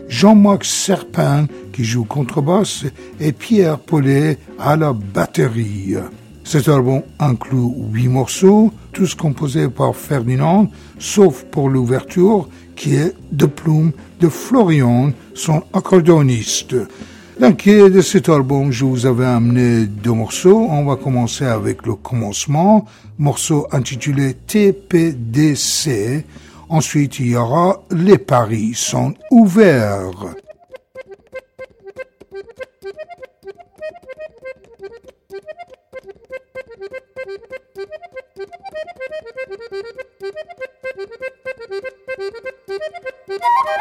Jean-Marc 0.08 0.64
Serpin, 0.64 1.46
qui 1.72 1.84
joue 1.84 2.04
contrebasse, 2.04 2.84
et 3.20 3.32
Pierre 3.32 3.78
Paulet 3.78 4.38
à 4.58 4.76
la 4.76 4.92
batterie. 4.92 5.96
Cet 6.44 6.68
album 6.68 7.02
inclut 7.18 7.74
huit 7.92 8.08
morceaux, 8.08 8.72
tous 8.92 9.14
composés 9.14 9.68
par 9.68 9.94
Ferdinand, 9.94 10.70
sauf 10.98 11.44
pour 11.44 11.68
l'ouverture, 11.68 12.48
qui 12.74 12.94
est 12.94 13.14
de 13.32 13.44
plume 13.44 13.92
de 14.18 14.28
Florian, 14.28 15.12
son 15.34 15.62
accordoniste. 15.72 16.74
Donc, 17.40 17.68
de 17.68 18.00
cet 18.00 18.28
album, 18.28 18.72
je 18.72 18.84
vous 18.84 19.06
avais 19.06 19.24
amené 19.24 19.86
deux 19.86 20.12
morceaux. 20.12 20.66
On 20.70 20.84
va 20.84 20.96
commencer 20.96 21.44
avec 21.44 21.86
le 21.86 21.94
commencement, 21.94 22.84
morceau 23.16 23.68
intitulé 23.70 24.34
TPDC. 24.34 26.24
Ensuite, 26.68 27.20
il 27.20 27.28
y 27.28 27.36
aura 27.36 27.82
Les 27.90 28.18
paris 28.18 28.72
sont 28.74 29.14
ouverts. 29.30 30.34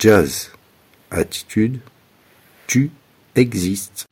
Jazz 0.00 0.50
Attitude, 1.10 1.80
tu 2.66 2.90
existes. 3.34 4.06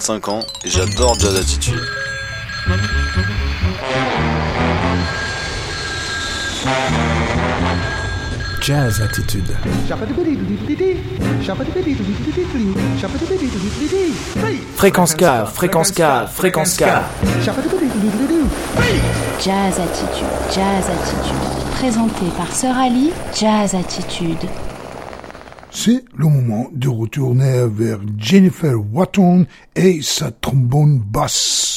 25 0.00 0.28
ans 0.28 0.40
et 0.64 0.70
j'adore 0.70 1.14
Jazz 1.18 1.36
Attitude. 1.36 1.86
Jazz 8.62 9.02
Attitude. 9.02 9.54
Fréquence 14.76 15.14
K, 15.14 15.24
fréquence 15.52 15.92
K, 15.92 16.02
fréquence 16.28 16.78
K. 16.78 16.84
Jazz 19.44 19.80
Attitude, 19.80 20.26
Jazz 20.54 20.84
Attitude. 20.88 21.36
Présenté 21.72 22.24
par 22.38 22.50
Sœur 22.54 22.78
Ali, 22.78 23.10
Jazz 23.38 23.74
Attitude. 23.74 24.48
C'est 25.72 26.04
le 26.16 26.24
moment 26.26 26.68
de 26.72 26.88
retourner 26.88 27.64
vers 27.68 28.00
Jennifer 28.18 28.74
Watton 28.92 29.46
et 29.82 30.02
sa 30.02 30.30
trombone 30.30 30.98
basse. 30.98 31.69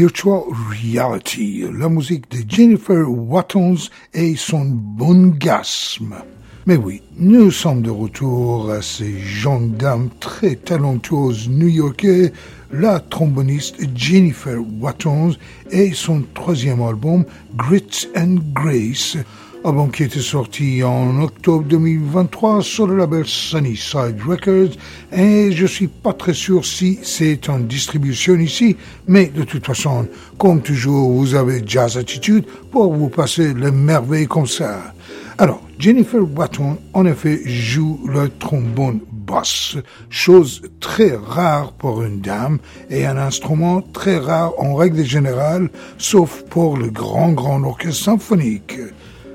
Virtual 0.00 0.44
Reality, 0.70 1.62
la 1.78 1.90
musique 1.90 2.30
de 2.30 2.38
Jennifer 2.48 3.04
Wattons 3.06 3.76
et 4.14 4.34
son 4.34 4.64
bongasme. 4.64 6.14
Mais 6.64 6.76
oui, 6.76 7.02
nous 7.18 7.50
sommes 7.50 7.82
de 7.82 7.90
retour 7.90 8.70
à 8.70 8.80
ces 8.80 9.18
jeunes 9.18 9.72
dames 9.72 10.08
très 10.18 10.56
talentueuses 10.56 11.50
new-yorkais, 11.50 12.32
la 12.72 12.98
tromboniste 13.00 13.76
Jennifer 13.94 14.56
Wattons 14.80 15.34
et 15.70 15.92
son 15.92 16.22
troisième 16.32 16.80
album 16.80 17.26
Grit 17.54 18.08
and 18.16 18.38
Grace, 18.54 19.18
album 19.64 19.90
qui 19.90 20.04
était 20.04 20.20
sorti 20.20 20.82
en 20.82 21.20
octobre 21.20 21.64
2023 21.64 22.62
sur 22.62 22.86
le 22.86 22.96
label 22.96 23.24
Sunnyside 23.26 24.16
Records 24.26 24.76
et 25.12 25.52
je 25.52 25.66
suis 25.66 25.88
pas 25.88 26.12
très 26.12 26.32
sûr 26.32 26.64
si 26.64 26.98
c'est 27.02 27.48
en 27.48 27.58
distribution 27.58 28.36
ici, 28.36 28.76
mais 29.06 29.26
de 29.26 29.42
toute 29.42 29.66
façon, 29.66 30.08
comme 30.38 30.62
toujours, 30.62 31.12
vous 31.12 31.34
avez 31.34 31.62
Jazz 31.66 31.98
Attitude 31.98 32.46
pour 32.70 32.94
vous 32.94 33.08
passer 33.08 33.52
les 33.52 33.70
merveilles 33.70 34.26
comme 34.26 34.46
ça. 34.46 34.94
Alors, 35.36 35.62
Jennifer 35.78 36.20
Watton, 36.36 36.78
en 36.92 37.06
effet, 37.06 37.40
joue 37.44 38.00
le 38.06 38.28
trombone 38.28 39.00
basse, 39.10 39.76
chose 40.08 40.62
très 40.80 41.14
rare 41.14 41.72
pour 41.72 42.02
une 42.02 42.20
dame 42.20 42.58
et 42.88 43.06
un 43.06 43.16
instrument 43.16 43.82
très 43.82 44.18
rare 44.18 44.52
en 44.58 44.74
règle 44.74 45.04
générale, 45.04 45.70
sauf 45.98 46.42
pour 46.50 46.76
le 46.76 46.88
grand 46.88 47.32
grand 47.32 47.62
orchestre 47.62 48.04
symphonique. 48.04 48.78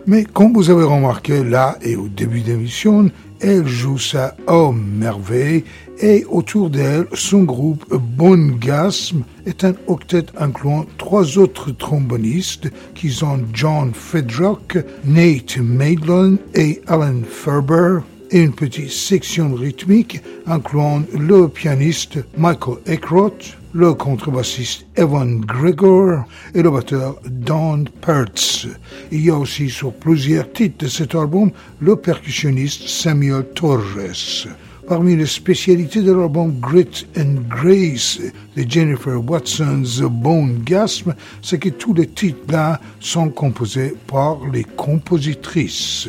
Mais 0.07 0.23
comme 0.23 0.53
vous 0.53 0.69
avez 0.69 0.83
remarqué 0.83 1.43
là 1.43 1.77
et 1.81 1.95
au 1.95 2.07
début 2.07 2.41
de 2.41 2.49
l'émission, 2.49 3.09
elle 3.41 3.67
joue 3.67 3.97
ça 3.97 4.35
oh 4.47 4.71
merveille 4.71 5.63
et 5.99 6.25
autour 6.29 6.69
d'elle, 6.69 7.07
son 7.13 7.43
groupe 7.43 7.85
Bongasm 7.91 9.23
est 9.47 9.63
un 9.63 9.73
octet 9.87 10.25
incluant 10.37 10.85
trois 10.99 11.39
autres 11.39 11.71
trombonistes 11.71 12.69
qui 12.93 13.09
sont 13.09 13.39
John 13.51 13.93
Fedrock, 13.93 14.77
Nate 15.05 15.57
Maitland 15.57 16.37
et 16.53 16.81
Alan 16.85 17.21
Ferber 17.27 17.99
et 18.29 18.41
une 18.41 18.53
petite 18.53 18.91
section 18.91 19.55
rythmique 19.55 20.21
incluant 20.45 21.01
le 21.17 21.47
pianiste 21.47 22.19
Michael 22.37 22.77
Eckroth, 22.85 23.57
le 23.75 23.93
contrebassiste 23.93 24.85
Evan 24.95 25.41
Gregor 25.41 26.23
et 26.53 26.61
le 26.61 26.71
batteur 26.71 27.19
Don 27.29 27.83
Pertz. 27.99 28.67
Il 29.11 29.25
y 29.25 29.29
a 29.29 29.35
aussi 29.35 29.69
sur 29.69 29.91
plusieurs 29.91 30.49
titres 30.53 30.85
de 30.85 30.87
cet 30.87 31.13
album 31.13 31.51
le 31.81 31.97
percussionniste 31.97 32.87
Samuel 32.87 33.43
Torres. 33.53 34.47
Parmi 34.87 35.17
les 35.17 35.25
spécialités 35.25 36.01
de 36.01 36.13
l'album 36.13 36.57
Grit 36.61 37.05
and 37.17 37.41
Grace 37.49 38.21
de 38.55 38.63
Jennifer 38.65 39.21
Watson's 39.21 39.99
Bone 39.99 40.61
Gasm, 40.63 41.13
c'est 41.41 41.59
que 41.59 41.69
tous 41.69 41.93
les 41.93 42.07
titres-là 42.07 42.79
sont 43.01 43.29
composés 43.29 43.93
par 44.07 44.37
les 44.53 44.63
compositrices. 44.63 46.07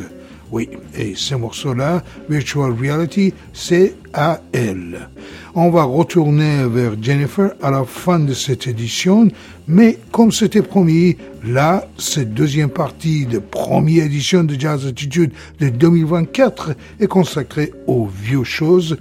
Oui, 0.49 0.69
et 0.97 1.13
ce 1.15 1.35
morceau-là, 1.35 2.03
Virtual 2.29 2.71
Reality, 2.71 3.33
c'est 3.51 3.95
à 4.13 4.39
elle. 4.53 5.09
On 5.55 5.69
va 5.69 5.83
retourner 5.83 6.63
vers 6.67 6.93
Jennifer 7.01 7.51
à 7.61 7.69
la 7.69 7.83
fin 7.83 8.19
de 8.19 8.33
cette 8.33 8.65
édition, 8.65 9.27
mais 9.67 9.97
comme 10.11 10.31
c'était 10.31 10.61
promis, 10.61 11.17
là, 11.45 11.89
cette 11.97 12.33
deuxième 12.33 12.69
partie 12.69 13.25
de 13.25 13.39
première 13.39 14.05
édition 14.05 14.45
de 14.45 14.57
Jazz 14.57 14.85
Attitude 14.85 15.31
de 15.59 15.67
2024 15.67 16.75
est 17.01 17.07
consacrée 17.07 17.73
aux 17.85 18.05
vieux 18.05 18.45
choses, 18.45 18.97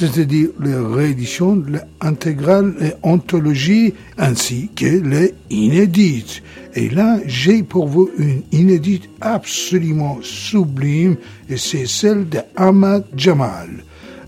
c'est-à-dire 0.00 0.48
les 0.62 0.74
rééditions, 0.74 1.62
l'intégrale 2.02 2.74
et 2.80 2.92
anthologie, 3.02 3.92
ainsi 4.16 4.70
que 4.74 4.86
les 4.86 5.34
inédites. 5.50 6.42
Et 6.74 6.88
là, 6.88 7.18
j'ai 7.26 7.62
pour 7.62 7.86
vous 7.86 8.08
une 8.16 8.42
inédite 8.50 9.10
absolument 9.20 10.18
sublime, 10.22 11.16
et 11.50 11.58
c'est 11.58 11.86
celle 11.86 12.28
de 12.30 12.38
Ahmad 12.56 13.04
Jamal 13.14 13.68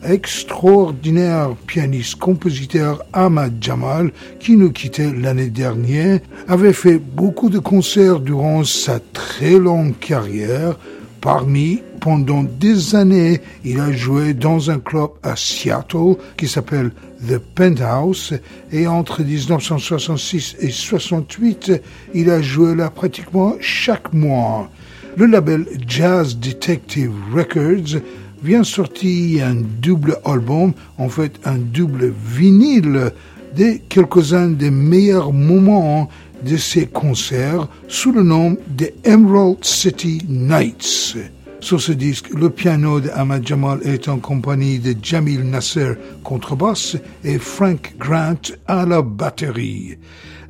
extraordinaire 0.04 1.54
pianiste-compositeur 1.66 3.04
Ahmad 3.12 3.54
Jamal, 3.60 4.10
qui 4.40 4.56
nous 4.56 4.72
quittait 4.72 5.12
l'année 5.12 5.48
dernière, 5.50 6.18
avait 6.48 6.72
fait 6.72 6.98
beaucoup 6.98 7.50
de 7.50 7.60
concerts 7.60 8.18
durant 8.18 8.64
sa 8.64 8.98
très 8.98 9.58
longue 9.58 9.96
carrière. 10.00 10.76
Parmi, 11.22 11.80
pendant 12.00 12.42
des 12.42 12.96
années, 12.96 13.40
il 13.64 13.78
a 13.78 13.92
joué 13.92 14.34
dans 14.34 14.72
un 14.72 14.80
club 14.80 15.10
à 15.22 15.36
Seattle 15.36 16.16
qui 16.36 16.48
s'appelle 16.48 16.90
The 17.28 17.38
Penthouse 17.38 18.34
et 18.72 18.88
entre 18.88 19.22
1966 19.22 20.56
et 20.58 20.70
68, 20.70 21.80
il 22.12 22.28
a 22.28 22.42
joué 22.42 22.74
là 22.74 22.90
pratiquement 22.90 23.54
chaque 23.60 24.12
mois. 24.12 24.68
Le 25.16 25.26
label 25.26 25.64
Jazz 25.86 26.36
Detective 26.36 27.12
Records 27.32 28.02
vient 28.42 28.64
sortir 28.64 29.46
un 29.46 29.62
double 29.80 30.18
album, 30.24 30.72
en 30.98 31.08
fait 31.08 31.38
un 31.44 31.58
double 31.58 32.12
vinyle 32.26 33.12
de 33.56 33.78
quelques-uns 33.88 34.48
des 34.48 34.72
meilleurs 34.72 35.32
moments 35.32 36.08
de 36.44 36.56
ces 36.56 36.86
concerts 36.86 37.68
sous 37.88 38.12
le 38.12 38.22
nom 38.22 38.56
de 38.76 38.90
Emerald 39.04 39.64
City 39.64 40.22
Nights. 40.28 41.16
Sur 41.60 41.80
ce 41.80 41.92
disque, 41.92 42.30
le 42.30 42.50
piano 42.50 42.98
de 42.98 43.08
Ahmad 43.10 43.46
Jamal 43.46 43.78
est 43.84 44.08
en 44.08 44.18
compagnie 44.18 44.80
de 44.80 44.96
Jamil 45.00 45.48
Nasser 45.48 45.92
contrebasse 46.24 46.96
et 47.22 47.38
Frank 47.38 47.94
Grant 47.98 48.40
à 48.66 48.84
la 48.84 49.00
batterie. 49.00 49.96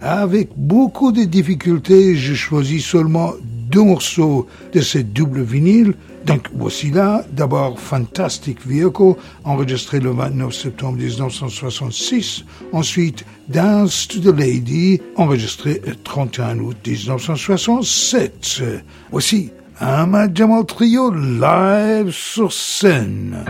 Avec 0.01 0.49
beaucoup 0.57 1.13
de 1.13 1.25
difficultés, 1.25 2.17
je 2.17 2.35
choisis 2.35 2.85
seulement 2.85 3.35
deux 3.43 3.85
morceaux 3.85 4.47
de 4.73 4.81
ce 4.81 4.99
double 4.99 5.43
vinyle. 5.43 5.95
Donc 6.27 6.49
voici 6.55 6.91
là, 6.91 7.25
d'abord 7.33 7.79
Fantastic 7.79 8.67
Vehicle, 8.67 9.15
enregistré 9.45 10.01
le 10.01 10.11
29 10.11 10.53
septembre 10.55 10.99
1966. 10.99 12.45
Ensuite, 12.73 13.25
Dance 13.49 14.09
to 14.09 14.21
the 14.21 14.35
Lady, 14.37 15.01
enregistré 15.17 15.81
le 15.87 15.95
31 15.97 16.59
août 16.61 16.77
1967. 16.87 18.63
Voici 19.11 19.51
un 19.81 20.33
Jamal 20.33 20.65
Trio 20.65 21.11
live 21.13 22.11
sur 22.11 22.53
scène. 22.53 23.45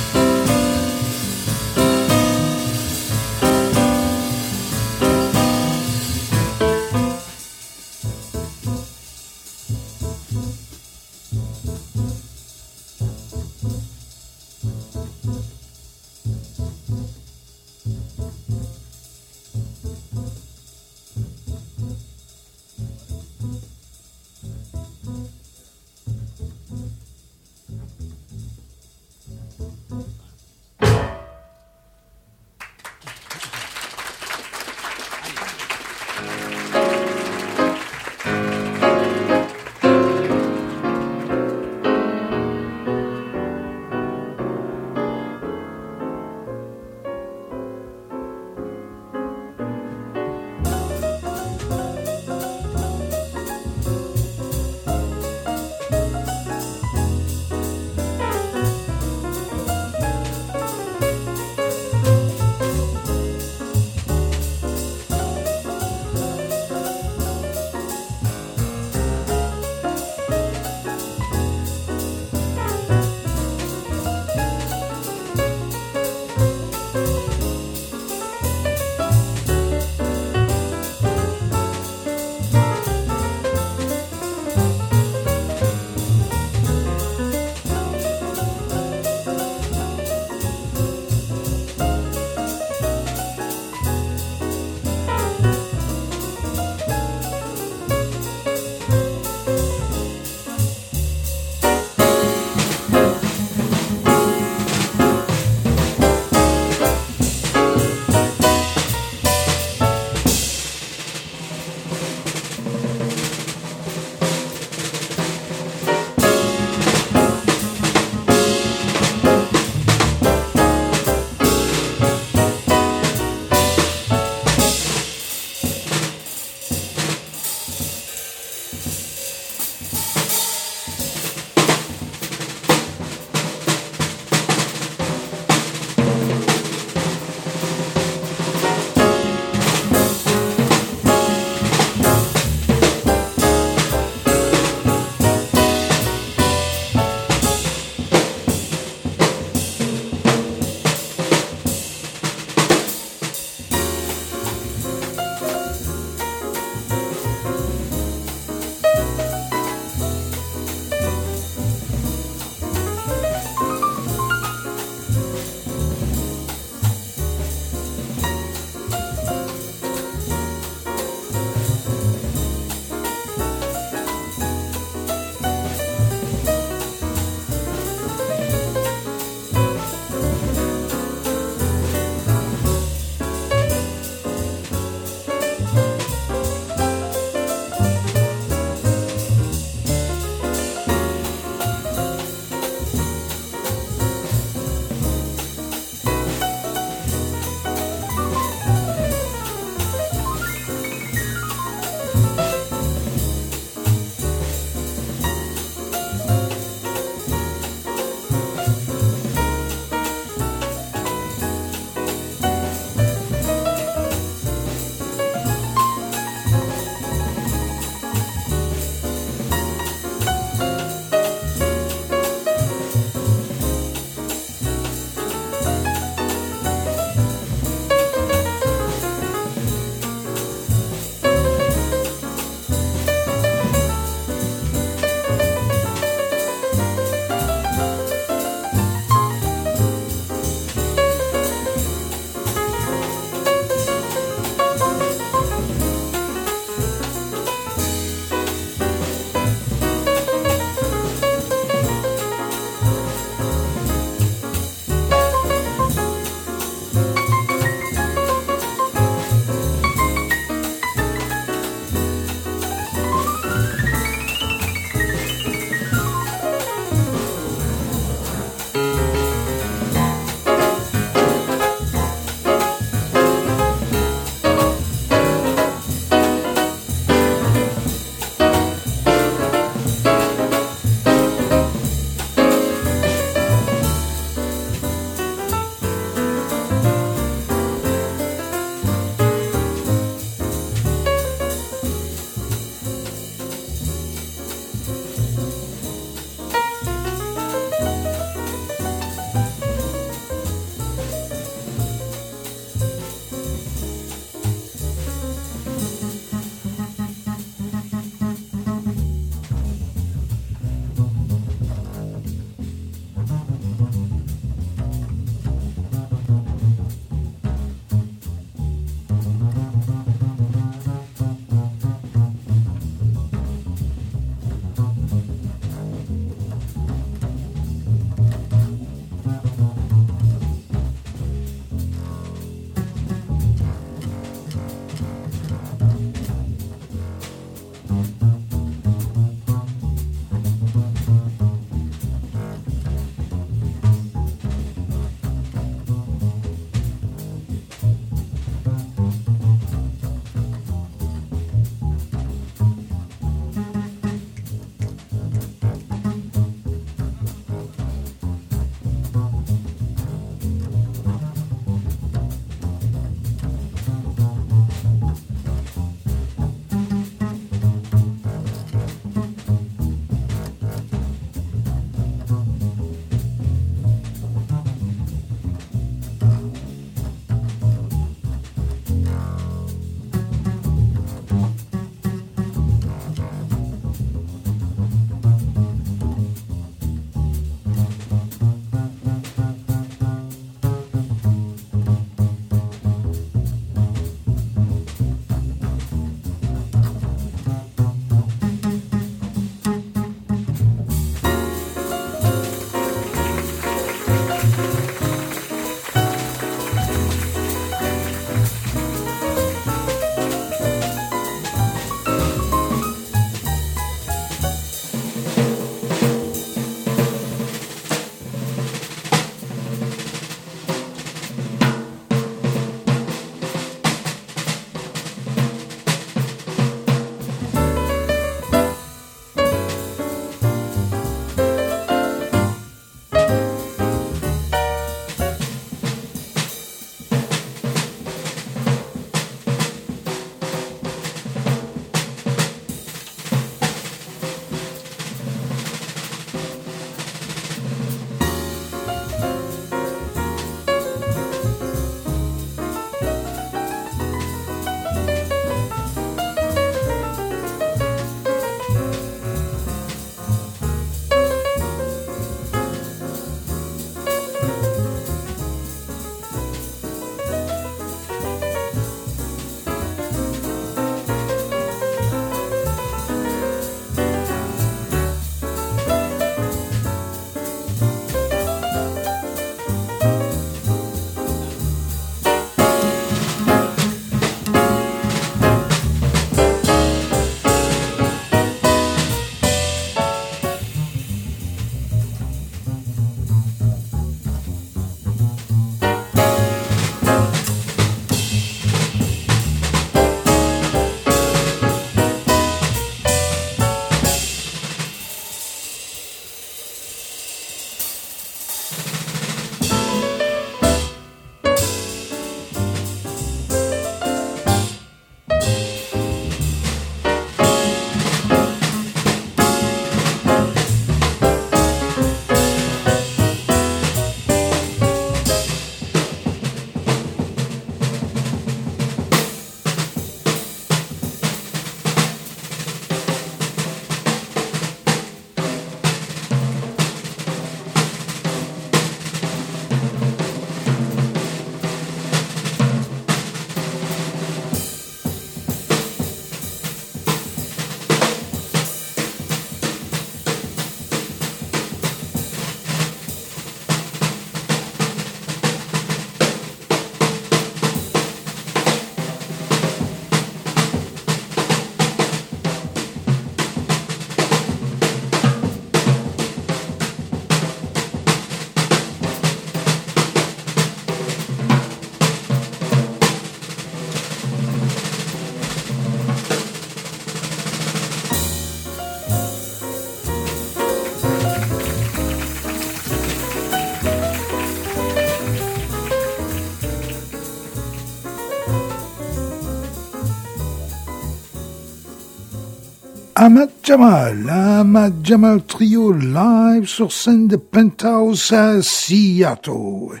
Ahmad 593.26 593.50
Jamal, 593.60 594.30
Ahmad 594.30 595.02
Jamal 595.02 595.44
Trio 595.44 595.90
live 595.90 596.68
sur 596.68 596.92
scène 596.92 597.26
de 597.26 597.34
Penthouse 597.34 598.30
à 598.30 598.62
Seattle. 598.62 600.00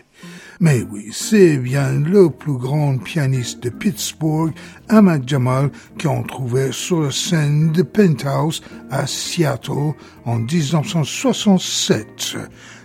Mais 0.60 0.86
oui, 0.88 1.10
c'est 1.12 1.56
bien 1.56 1.90
le 1.90 2.30
plus 2.30 2.56
grand 2.56 2.98
pianiste 2.98 3.64
de 3.64 3.70
Pittsburgh, 3.70 4.52
Ahmad 4.88 5.28
Jamal, 5.28 5.72
qu'on 6.00 6.22
trouvait 6.22 6.70
sur 6.70 7.12
scène 7.12 7.72
de 7.72 7.82
Penthouse 7.82 8.62
à 8.92 9.08
Seattle 9.08 9.94
en 10.24 10.36
1967. 10.36 12.36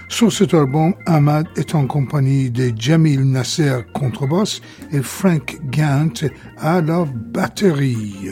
Sur 0.08 0.30
cet 0.30 0.52
album, 0.52 0.92
Ahmad 1.06 1.46
est 1.56 1.74
en 1.74 1.86
compagnie 1.86 2.50
de 2.50 2.70
Jamil 2.76 3.22
Nasser 3.22 3.78
contrebasse 3.94 4.60
et 4.92 5.00
Frank 5.00 5.58
Gant 5.70 6.28
à 6.58 6.82
la 6.82 7.06
batterie. 7.06 8.28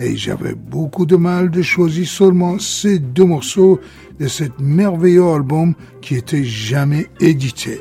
Et 0.00 0.16
j'avais 0.16 0.54
beaucoup 0.54 1.06
de 1.06 1.16
mal 1.16 1.50
de 1.50 1.62
choisir 1.62 2.06
seulement 2.06 2.58
ces 2.58 2.98
deux 2.98 3.24
morceaux 3.24 3.80
de 4.20 4.28
cet 4.28 4.60
merveilleux 4.60 5.28
album 5.28 5.74
qui 6.00 6.14
était 6.14 6.44
jamais 6.44 7.06
édité. 7.20 7.80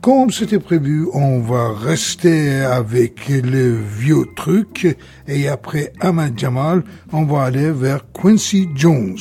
Comme 0.00 0.30
c'était 0.30 0.60
prévu, 0.60 1.06
on 1.12 1.40
va 1.40 1.72
rester 1.74 2.60
avec 2.60 3.28
le 3.28 3.76
vieux 3.76 4.26
truc 4.36 4.96
et 5.26 5.48
après 5.48 5.92
Ahmad 6.00 6.38
Jamal, 6.38 6.84
on 7.12 7.24
va 7.24 7.42
aller 7.42 7.72
vers 7.72 8.04
Quincy 8.12 8.68
Jones. 8.74 9.18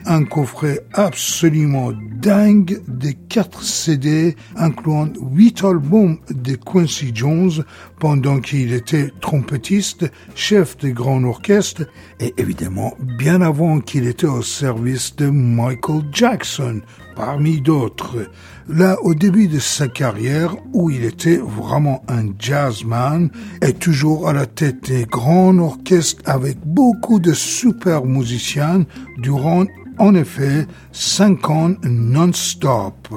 un 0.05 0.25
coffret 0.25 0.85
absolument 0.93 1.91
dingue 2.15 2.81
de 2.87 3.11
4 3.29 3.63
CD 3.63 4.35
incluant 4.55 5.09
8 5.21 5.63
albums 5.63 6.17
de 6.31 6.55
Quincy 6.55 7.11
Jones 7.13 7.63
pendant 7.99 8.39
qu'il 8.39 8.73
était 8.73 9.11
trompettiste, 9.21 10.09
chef 10.35 10.77
de 10.77 10.89
grand 10.89 11.23
orchestre 11.23 11.83
et 12.19 12.33
évidemment 12.37 12.93
bien 12.99 13.41
avant 13.41 13.79
qu'il 13.79 14.07
était 14.07 14.27
au 14.27 14.41
service 14.41 15.15
de 15.15 15.29
Michael 15.29 16.03
Jackson 16.11 16.81
parmi 17.15 17.59
d'autres. 17.59 18.29
Là, 18.69 18.97
au 19.01 19.13
début 19.13 19.47
de 19.47 19.59
sa 19.59 19.87
carrière, 19.87 20.55
où 20.73 20.89
il 20.89 21.03
était 21.03 21.37
vraiment 21.37 22.03
un 22.07 22.27
jazzman, 22.39 23.29
et 23.61 23.73
toujours 23.73 24.29
à 24.29 24.33
la 24.33 24.45
tête 24.45 24.89
des 24.89 25.05
grands 25.05 25.57
orchestres 25.57 26.21
avec 26.25 26.57
beaucoup 26.65 27.19
de 27.19 27.33
super 27.33 28.05
musiciens 28.05 28.85
durant 29.17 29.65
en 29.97 30.15
effet 30.15 30.65
5 30.93 31.49
ans 31.49 31.73
non-stop. 31.83 33.09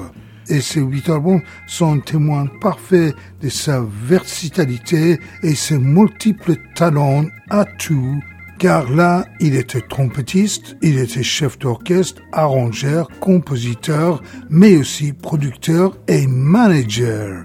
Et 0.49 0.61
ces 0.61 0.81
huit 0.81 1.09
albums 1.09 1.41
sont 1.67 1.99
témoins 1.99 2.47
parfaits 2.61 3.15
de 3.41 3.49
sa 3.49 3.83
versatilité 4.05 5.19
et 5.41 5.55
ses 5.55 5.77
multiples 5.77 6.55
talents 6.75 7.25
à 7.49 7.65
tout, 7.65 8.19
car 8.59 8.89
là, 8.91 9.25
il 9.39 9.55
était 9.55 9.81
trompettiste, 9.81 10.77
il 10.81 10.97
était 10.97 11.23
chef 11.23 11.57
d'orchestre, 11.59 12.21
arrangeur, 12.31 13.09
compositeur, 13.19 14.21
mais 14.49 14.77
aussi 14.77 15.13
producteur 15.13 15.97
et 16.07 16.27
manager. 16.27 17.43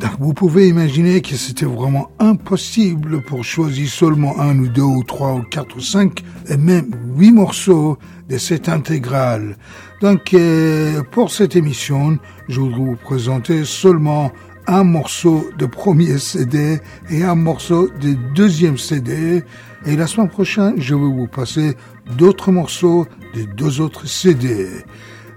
Donc 0.00 0.12
vous 0.18 0.32
pouvez 0.32 0.68
imaginer 0.68 1.20
que 1.20 1.36
c'était 1.36 1.66
vraiment 1.66 2.10
impossible 2.18 3.22
pour 3.22 3.44
choisir 3.44 3.86
seulement 3.86 4.40
un 4.40 4.58
ou 4.58 4.68
deux 4.68 4.80
ou 4.80 5.04
trois 5.04 5.34
ou 5.34 5.42
quatre 5.42 5.76
ou 5.76 5.80
cinq 5.80 6.24
et 6.48 6.56
même 6.56 6.90
huit 7.16 7.32
morceaux 7.32 7.98
de 8.30 8.38
cette 8.38 8.70
intégrale. 8.70 9.56
Donc 10.00 10.32
euh, 10.32 11.02
pour 11.10 11.30
cette 11.30 11.56
émission, 11.56 12.18
je 12.48 12.58
voudrais 12.60 12.78
vous 12.78 12.96
présenter 12.96 13.64
seulement 13.64 14.32
un 14.66 14.82
morceau 14.82 15.50
de 15.58 15.66
premier 15.66 16.18
CD 16.18 16.80
et 17.10 17.22
un 17.22 17.34
morceau 17.34 17.90
de 18.00 18.14
deuxième 18.34 18.78
CD. 18.78 19.42
Et 19.84 19.96
la 19.96 20.06
semaine 20.06 20.30
prochaine, 20.30 20.74
je 20.78 20.94
vais 20.94 21.00
vous 21.00 21.26
passer 21.26 21.76
d'autres 22.16 22.50
morceaux 22.50 23.06
de 23.34 23.42
deux 23.42 23.82
autres 23.82 24.06
CD. 24.06 24.68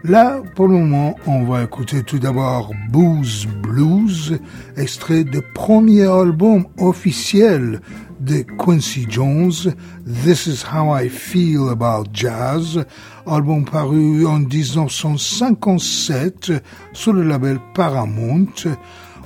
Là, 0.06 0.42
pour 0.56 0.68
le 0.68 0.76
moment, 0.76 1.16
on 1.28 1.44
va 1.44 1.64
écouter 1.64 2.04
tout 2.04 2.20
d'abord 2.20 2.72
Booze 2.90 3.48
Blues, 3.62 4.38
extrait 4.76 5.24
du 5.24 5.42
premier 5.54 6.04
album 6.04 6.66
officiel 6.78 7.80
de 8.24 8.44
Quincy 8.58 9.06
Jones, 9.10 9.70
This 10.06 10.48
is 10.48 10.64
How 10.64 10.92
I 10.92 11.10
Feel 11.10 11.70
About 11.70 12.10
Jazz, 12.14 12.86
album 13.26 13.66
paru 13.66 14.26
en 14.26 14.40
1957 14.40 16.54
sur 16.94 17.12
le 17.14 17.24
label 17.24 17.60
Paramount. 17.74 18.54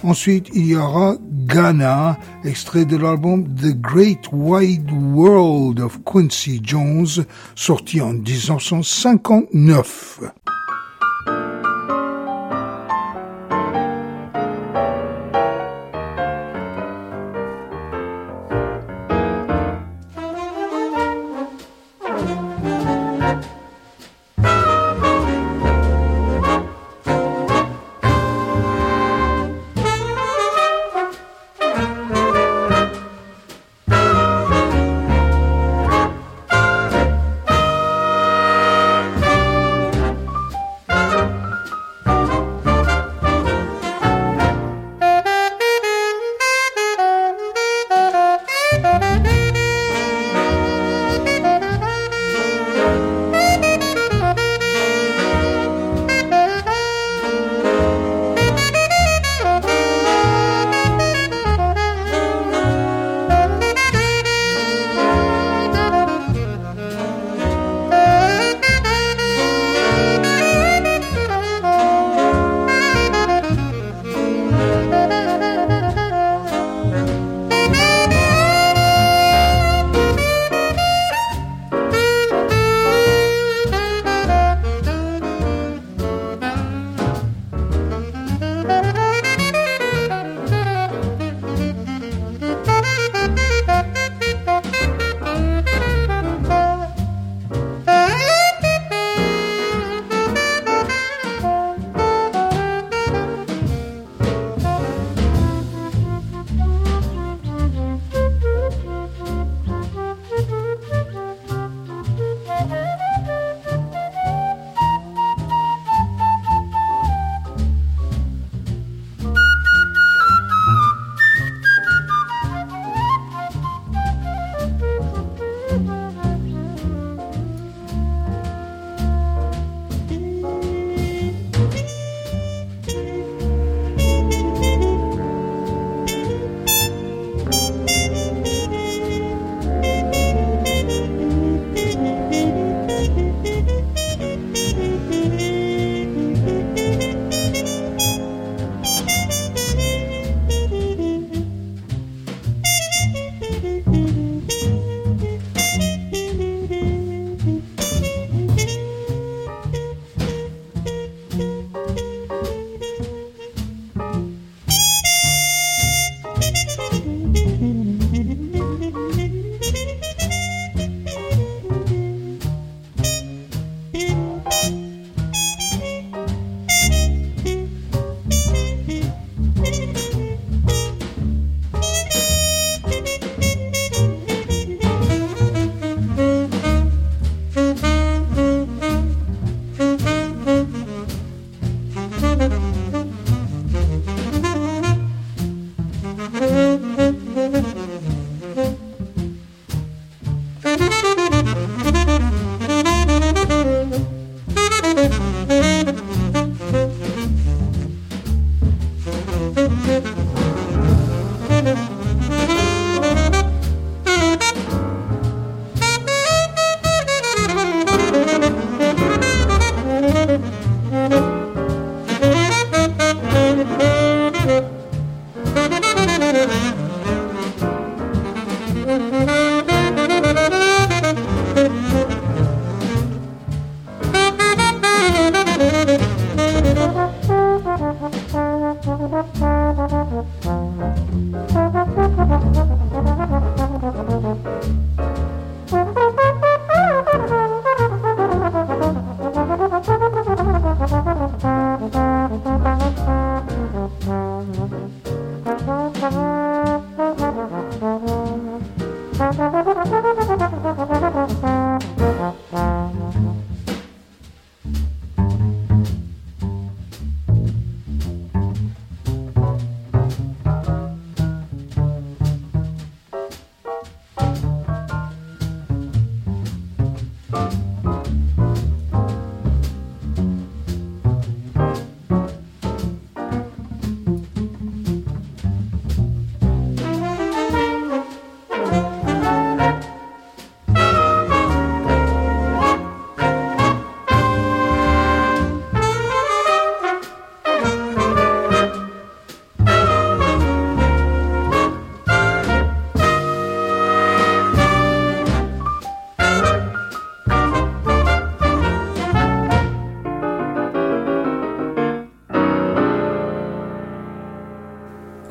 Ensuite, 0.03 0.49
il 0.53 0.67
y 0.67 0.75
aura 0.75 1.15
Ghana, 1.47 2.19
extrait 2.43 2.85
de 2.85 2.97
l'album 2.97 3.47
The 3.55 3.73
Great 3.75 4.27
Wide 4.31 4.91
World 4.91 5.79
of 5.79 6.03
Quincy 6.03 6.61
Jones, 6.63 7.25
sorti 7.55 7.99
en 8.01 8.13
1959. 8.13 10.19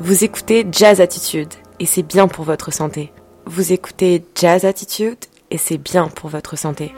Vous 0.06 0.22
écoutez 0.22 0.64
Jazz 0.70 1.00
Attitude 1.00 1.52
et 1.80 1.84
c'est 1.84 2.04
bien 2.04 2.28
pour 2.28 2.44
votre 2.44 2.72
santé. 2.72 3.10
Vous 3.44 3.72
écoutez 3.72 4.22
Jazz 4.36 4.64
Attitude 4.64 5.18
et 5.50 5.58
c'est 5.58 5.78
bien 5.78 6.06
pour 6.06 6.30
votre 6.30 6.56
santé. 6.56 6.92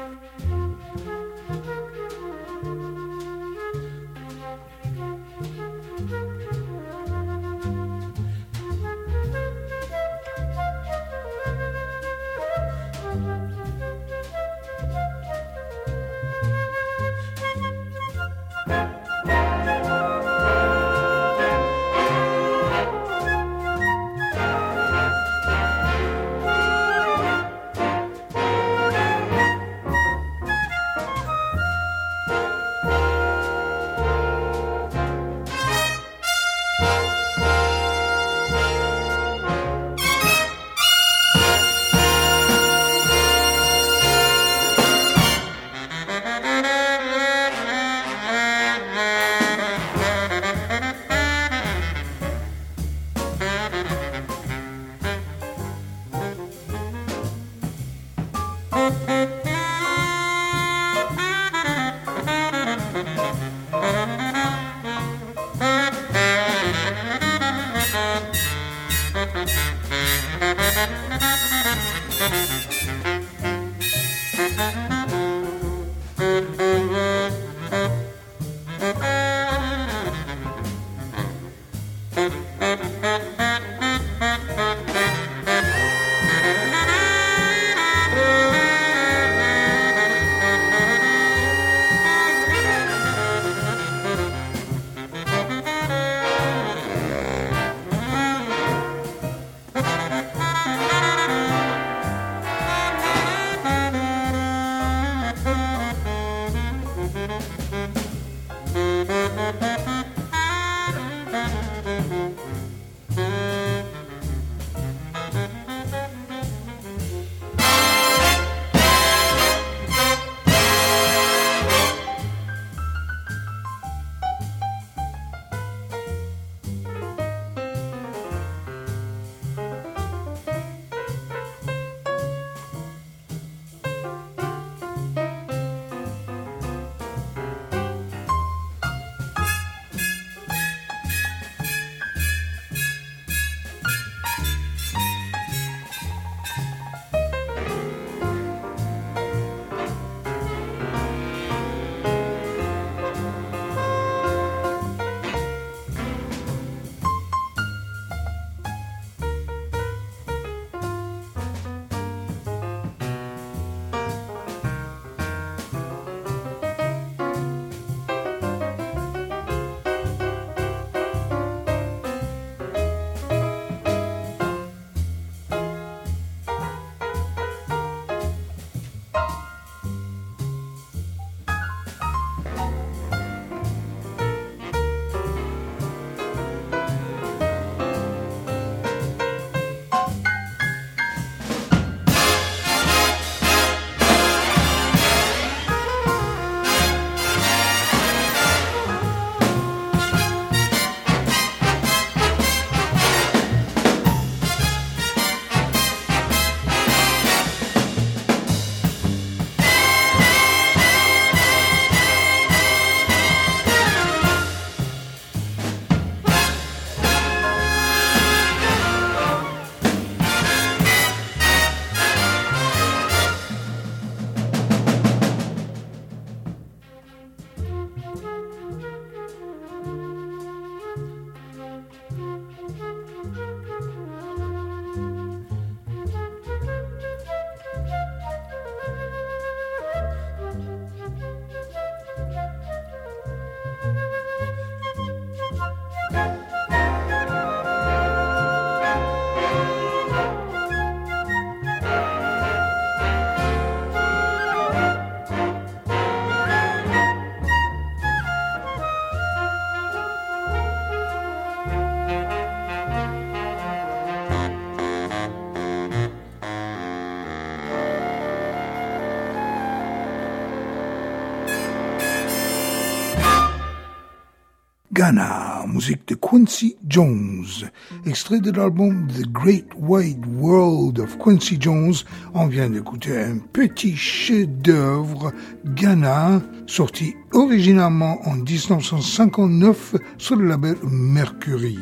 Ghana, 274.99 275.65
musique 275.69 276.09
de 276.09 276.17
Quincy 276.17 276.77
Jones. 276.89 277.71
Extrait 278.05 278.41
de 278.41 278.51
l'album 278.51 279.07
The 279.07 279.29
Great 279.31 279.67
Wide 279.79 280.27
World 280.27 280.99
of 280.99 281.17
Quincy 281.19 281.57
Jones, 281.61 281.95
on 282.35 282.49
vient 282.49 282.69
d'écouter 282.69 283.17
un 283.17 283.39
petit 283.39 283.95
chef-d'œuvre 283.95 285.33
Ghana, 285.65 286.43
sorti 286.67 287.15
originalement 287.33 288.19
en 288.27 288.35
1959 288.39 289.95
sur 290.19 290.35
le 290.35 290.49
label 290.49 290.75
Mercury. 290.83 291.79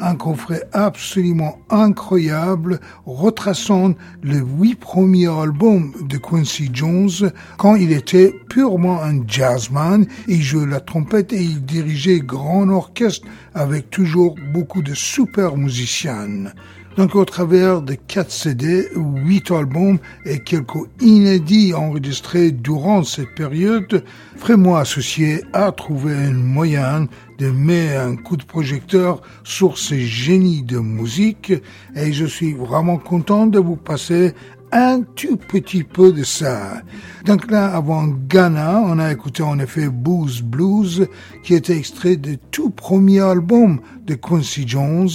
un 0.00 0.16
coffret 0.16 0.62
absolument 0.72 1.58
incroyable 1.70 2.80
retraçant 3.06 3.94
les 4.22 4.40
huit 4.40 4.74
premiers 4.74 5.28
albums 5.28 5.92
de 6.02 6.16
Quincy 6.16 6.70
Jones 6.72 7.30
quand 7.58 7.76
il 7.76 7.92
était 7.92 8.34
purement 8.48 9.02
un 9.02 9.26
jazzman. 9.26 10.06
Il 10.28 10.42
jouait 10.42 10.66
la 10.66 10.80
trompette 10.80 11.32
et 11.32 11.42
il 11.42 11.64
dirigeait 11.64 12.20
grand 12.20 12.68
orchestre 12.68 13.26
avec 13.54 13.90
toujours 13.90 14.34
beaucoup 14.52 14.82
de 14.82 14.94
super 14.94 15.56
musiciens. 15.56 16.50
Donc 16.96 17.14
au 17.14 17.24
travers 17.24 17.82
de 17.82 17.94
4 17.94 18.30
CD, 18.30 18.88
8 18.96 19.52
albums 19.52 19.98
et 20.24 20.40
quelques 20.40 20.88
inédits 21.00 21.72
enregistrés 21.72 22.50
durant 22.50 23.04
cette 23.04 23.34
période, 23.34 24.04
Frémont 24.36 24.74
Associé 24.74 25.44
a 25.52 25.70
trouvé 25.70 26.12
un 26.14 26.32
moyen 26.32 27.06
de 27.40 27.50
mettre 27.50 28.00
un 28.00 28.16
coup 28.16 28.36
de 28.36 28.44
projecteur 28.44 29.22
sur 29.44 29.78
ces 29.78 30.00
génies 30.00 30.62
de 30.62 30.78
musique 30.78 31.54
et 31.96 32.12
je 32.12 32.26
suis 32.26 32.52
vraiment 32.52 32.98
content 32.98 33.46
de 33.46 33.58
vous 33.58 33.76
passer 33.76 34.34
un 34.72 35.02
tout 35.02 35.36
petit 35.36 35.82
peu 35.82 36.12
de 36.12 36.22
ça. 36.22 36.82
Donc 37.24 37.50
là, 37.50 37.74
avant 37.74 38.06
Ghana, 38.06 38.82
on 38.84 38.98
a 38.98 39.10
écouté 39.10 39.42
en 39.42 39.58
effet 39.58 39.88
Booze 39.88 40.42
Blues, 40.42 41.08
qui 41.42 41.54
était 41.54 41.78
extrait 41.78 42.16
du 42.16 42.36
tout 42.38 42.68
premier 42.70 43.20
album 43.20 43.80
de 44.06 44.14
Quincy 44.14 44.68
Jones, 44.68 45.08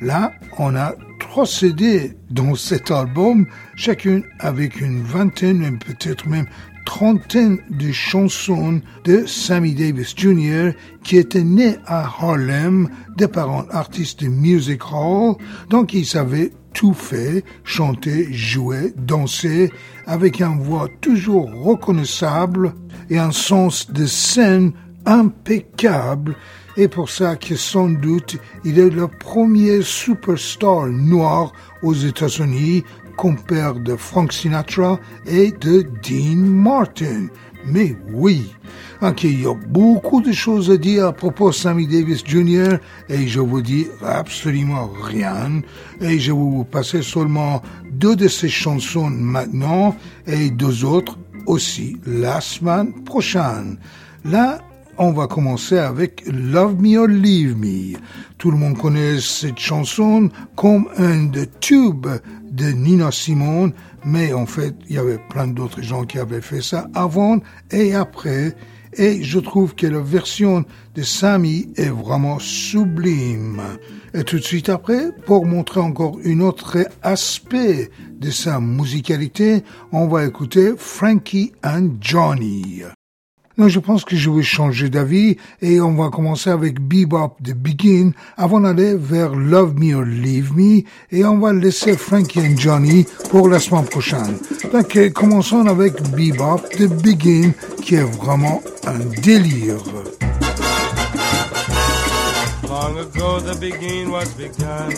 Là, 0.00 0.32
on 0.56 0.74
a 0.74 0.94
trois 1.20 1.44
CD 1.44 2.16
dans 2.30 2.54
cet 2.54 2.90
album, 2.90 3.46
chacune 3.76 4.24
avec 4.38 4.80
une 4.80 5.02
vingtaine, 5.02 5.78
peut-être 5.80 6.26
même 6.26 6.46
trentaine 6.86 7.58
de 7.68 7.92
chansons 7.92 8.80
de 9.04 9.26
Sammy 9.26 9.74
Davis 9.74 10.14
Jr. 10.16 10.70
qui 11.04 11.18
était 11.18 11.44
né 11.44 11.76
à 11.84 12.04
Harlem 12.04 12.88
des 13.18 13.28
parents 13.28 13.66
artistes 13.68 14.24
de 14.24 14.28
music 14.28 14.80
hall, 14.90 15.36
donc 15.68 15.92
il 15.92 16.06
savait 16.06 16.52
tout 16.72 16.94
fait, 16.94 17.44
chanter, 17.64 18.32
jouer, 18.32 18.92
danser, 18.96 19.72
avec 20.06 20.40
une 20.40 20.60
voix 20.60 20.88
toujours 21.00 21.50
reconnaissable 21.52 22.74
et 23.10 23.18
un 23.18 23.32
sens 23.32 23.90
de 23.90 24.06
scène 24.06 24.72
impeccable, 25.06 26.36
et 26.76 26.88
pour 26.88 27.10
ça 27.10 27.36
que 27.36 27.56
sans 27.56 27.88
doute 27.88 28.36
il 28.64 28.78
est 28.78 28.90
le 28.90 29.08
premier 29.08 29.82
superstar 29.82 30.86
noir 30.86 31.52
aux 31.82 31.94
États-Unis, 31.94 32.84
compère 33.16 33.74
de 33.74 33.96
Frank 33.96 34.32
Sinatra 34.32 34.98
et 35.26 35.50
de 35.52 35.82
Dean 36.02 36.38
Martin. 36.38 37.26
Mais 37.66 37.96
oui, 38.12 38.52
ok, 39.00 39.24
il 39.24 39.42
y 39.42 39.46
a 39.46 39.54
beaucoup 39.54 40.20
de 40.20 40.32
choses 40.32 40.70
à 40.70 40.76
dire 40.76 41.06
à 41.06 41.12
propos 41.12 41.50
de 41.50 41.54
Sammy 41.54 41.86
Davis 41.86 42.24
Jr. 42.24 42.78
et 43.08 43.28
je 43.28 43.40
vous 43.40 43.62
dis 43.62 43.86
absolument 44.04 44.90
rien. 45.02 45.62
Et 46.00 46.18
je 46.18 46.32
vais 46.32 46.38
vous 46.38 46.64
passer 46.64 47.02
seulement 47.02 47.62
deux 47.90 48.16
de 48.16 48.28
ces 48.28 48.48
chansons 48.48 49.10
maintenant 49.10 49.96
et 50.26 50.50
deux 50.50 50.84
autres 50.84 51.18
aussi 51.46 51.96
la 52.06 52.40
semaine 52.40 53.04
prochaine. 53.04 53.78
Là, 54.24 54.60
on 54.98 55.12
va 55.12 55.26
commencer 55.26 55.78
avec 55.78 56.22
Love 56.26 56.80
Me 56.80 56.98
or 56.98 57.06
Leave 57.06 57.56
Me. 57.56 57.96
Tout 58.38 58.50
le 58.50 58.58
monde 58.58 58.76
connaît 58.76 59.20
cette 59.20 59.58
chanson 59.58 60.30
comme 60.54 60.88
un 60.98 61.24
de 61.24 61.46
tubes 61.60 62.08
de 62.50 62.66
Nina 62.66 63.10
Simone, 63.10 63.72
mais 64.04 64.32
en 64.32 64.46
fait, 64.46 64.74
il 64.88 64.96
y 64.96 64.98
avait 64.98 65.18
plein 65.30 65.46
d'autres 65.46 65.82
gens 65.82 66.04
qui 66.04 66.18
avaient 66.18 66.40
fait 66.40 66.62
ça 66.62 66.88
avant 66.94 67.38
et 67.70 67.94
après. 67.94 68.54
Et 68.94 69.22
je 69.22 69.38
trouve 69.38 69.74
que 69.74 69.86
la 69.86 70.00
version 70.00 70.64
de 70.94 71.02
Sammy 71.02 71.68
est 71.76 71.88
vraiment 71.88 72.38
sublime. 72.38 73.62
Et 74.12 74.22
tout 74.24 74.36
de 74.36 74.44
suite 74.44 74.68
après, 74.68 75.12
pour 75.24 75.46
montrer 75.46 75.80
encore 75.80 76.18
un 76.24 76.40
autre 76.40 76.76
aspect 77.02 77.90
de 78.20 78.30
sa 78.30 78.60
musicalité, 78.60 79.64
on 79.92 80.08
va 80.08 80.26
écouter 80.26 80.74
Frankie 80.76 81.52
and 81.64 81.92
Johnny. 82.00 82.82
Non, 83.58 83.68
je 83.68 83.78
pense 83.80 84.04
que 84.04 84.16
je 84.16 84.30
vais 84.30 84.42
changer 84.42 84.88
d'avis 84.88 85.36
et 85.60 85.80
on 85.80 85.94
va 85.94 86.08
commencer 86.08 86.50
avec 86.50 86.80
Bebop 86.80 87.36
The 87.44 87.54
Begin 87.54 88.12
avant 88.36 88.60
d'aller 88.60 88.94
vers 88.94 89.34
Love 89.34 89.74
Me 89.78 89.94
or 89.94 90.04
Leave 90.04 90.56
Me 90.56 90.82
et 91.10 91.24
on 91.24 91.38
va 91.38 91.52
laisser 91.52 91.96
Frankie 91.96 92.40
and 92.40 92.56
Johnny 92.56 93.06
pour 93.30 93.48
la 93.48 93.58
semaine 93.58 93.84
prochaine. 93.84 94.38
Donc, 94.72 94.98
commençons 95.12 95.66
avec 95.66 96.02
Bebop 96.12 96.62
The 96.78 96.88
Begin 97.02 97.52
qui 97.82 97.96
est 97.96 98.02
vraiment 98.02 98.62
un 98.86 98.98
délire. 99.20 99.82
Long 102.82 102.98
ago 102.98 103.38
the 103.38 103.54
beginning 103.60 104.10
was 104.10 104.34
begun 104.34 104.90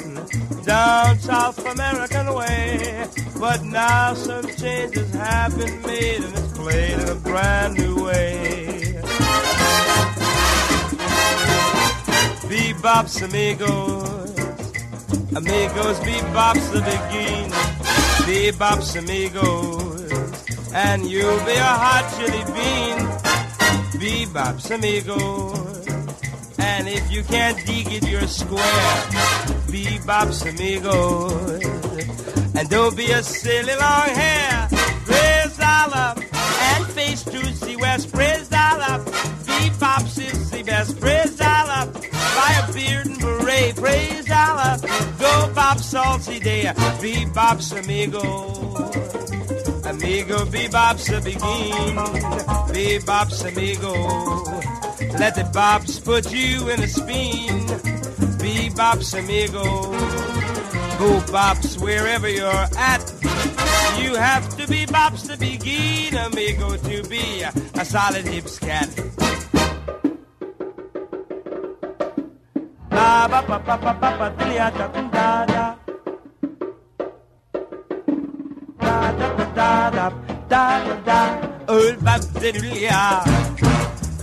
down 0.65 1.19
South 1.19 1.59
American 1.66 2.32
way. 2.32 3.06
But 3.39 3.62
now 3.62 4.15
some 4.15 4.47
changes 4.56 5.12
have 5.12 5.55
been 5.59 5.82
made 5.82 6.23
and 6.24 6.32
it's 6.35 6.52
played 6.56 6.98
in 6.98 7.09
a 7.11 7.15
brand 7.15 7.74
new 7.74 8.06
way. 8.06 9.02
Bebops 12.48 13.20
amigos, 13.23 14.31
amigos, 15.36 15.98
bebops 16.06 16.66
the 16.73 16.81
begin. 16.89 17.51
Bebops 18.24 18.97
amigos, 18.97 20.73
and 20.73 21.05
you'll 21.05 21.44
be 21.44 21.52
a 21.52 21.74
hot 21.85 22.06
chili 22.16 22.44
bean. 22.55 22.97
Bebops 24.01 24.70
amigos. 24.70 25.73
And 26.66 26.89
if 26.89 27.11
you 27.11 27.23
can't 27.24 27.59
dig 27.66 27.93
it, 27.93 28.09
you're 28.09 28.27
square. 28.27 28.97
Bebops 29.73 30.41
amigos. 30.51 31.62
And 32.57 32.69
don't 32.70 32.97
be 32.97 33.11
a 33.12 33.23
silly 33.23 33.77
long 33.77 34.09
hair. 34.09 34.69
Praise 35.05 35.59
Allah 35.61 36.15
and 36.70 36.86
face 36.86 37.23
to 37.24 37.41
see 37.55 37.77
west. 37.77 38.11
Praise 38.12 38.51
Allah. 38.53 39.05
Bebops 39.49 40.19
is 40.19 40.51
the 40.51 40.62
best. 40.62 40.99
Praise 41.01 41.39
Allah. 41.41 41.91
By 42.39 42.51
a 42.62 42.73
beard 42.73 43.07
and 43.07 43.20
beret. 43.20 43.77
Praise 43.77 44.31
Allah. 44.31 44.81
Go 45.19 45.53
bop 45.55 45.78
salty 45.78 46.41
day. 46.41 46.65
Bebops 47.03 47.69
amigo. 47.78 48.24
Amigo, 49.91 50.39
bebops 50.47 51.07
a 51.16 51.20
begin. 51.20 51.95
Bebops 52.73 53.45
amigo. 53.49 54.53
Let 55.19 55.36
the 55.36 55.45
bops 55.55 56.05
put 56.05 56.32
you 56.32 56.69
in 56.70 56.82
a 56.82 56.89
spin. 56.89 57.66
Be 58.39 58.69
bops 58.74 59.16
amigo. 59.16 59.62
Go 60.99 61.20
bops 61.32 61.81
wherever 61.81 62.28
you're 62.28 62.66
at. 62.77 63.03
You 64.03 64.16
have 64.16 64.49
to 64.57 64.66
be 64.66 64.86
bops 64.86 65.28
to 65.31 65.39
begin, 65.39 66.16
amigo, 66.16 66.77
to 66.77 67.09
be 67.09 67.43
a, 67.43 67.85
solid 67.85 68.27
hips 68.27 68.59
cat. 68.59 68.89
Ba 72.91 73.28
ba 73.31 73.45
ba 73.47 73.59
ba 73.65 73.77
ba 73.78 73.93
ba 73.95 74.11
ba 74.19 74.35
ah, 74.36 74.70
da 74.70 74.89
da 74.89 75.03
da 75.11 75.47
da. 75.47 75.77
Da 78.81 79.12
da 79.12 79.28
da 79.36 79.91
da 79.91 80.11
da 80.49 80.95
da 81.05 81.45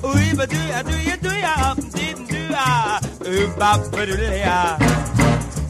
Oh, 0.03 0.13
ba 0.37 0.45
do 0.47 0.57
ya. 0.57 0.81
Do 0.83 0.95
ya 0.97 1.15
do 1.15 1.29
ya 1.29 1.73
didn't 1.93 2.27
do 2.29 2.37
ya. 2.49 2.99
Oh, 3.25 3.47
ba 3.59 3.77
ba 3.91 4.05
do 4.05 4.15
ya. 4.17 4.77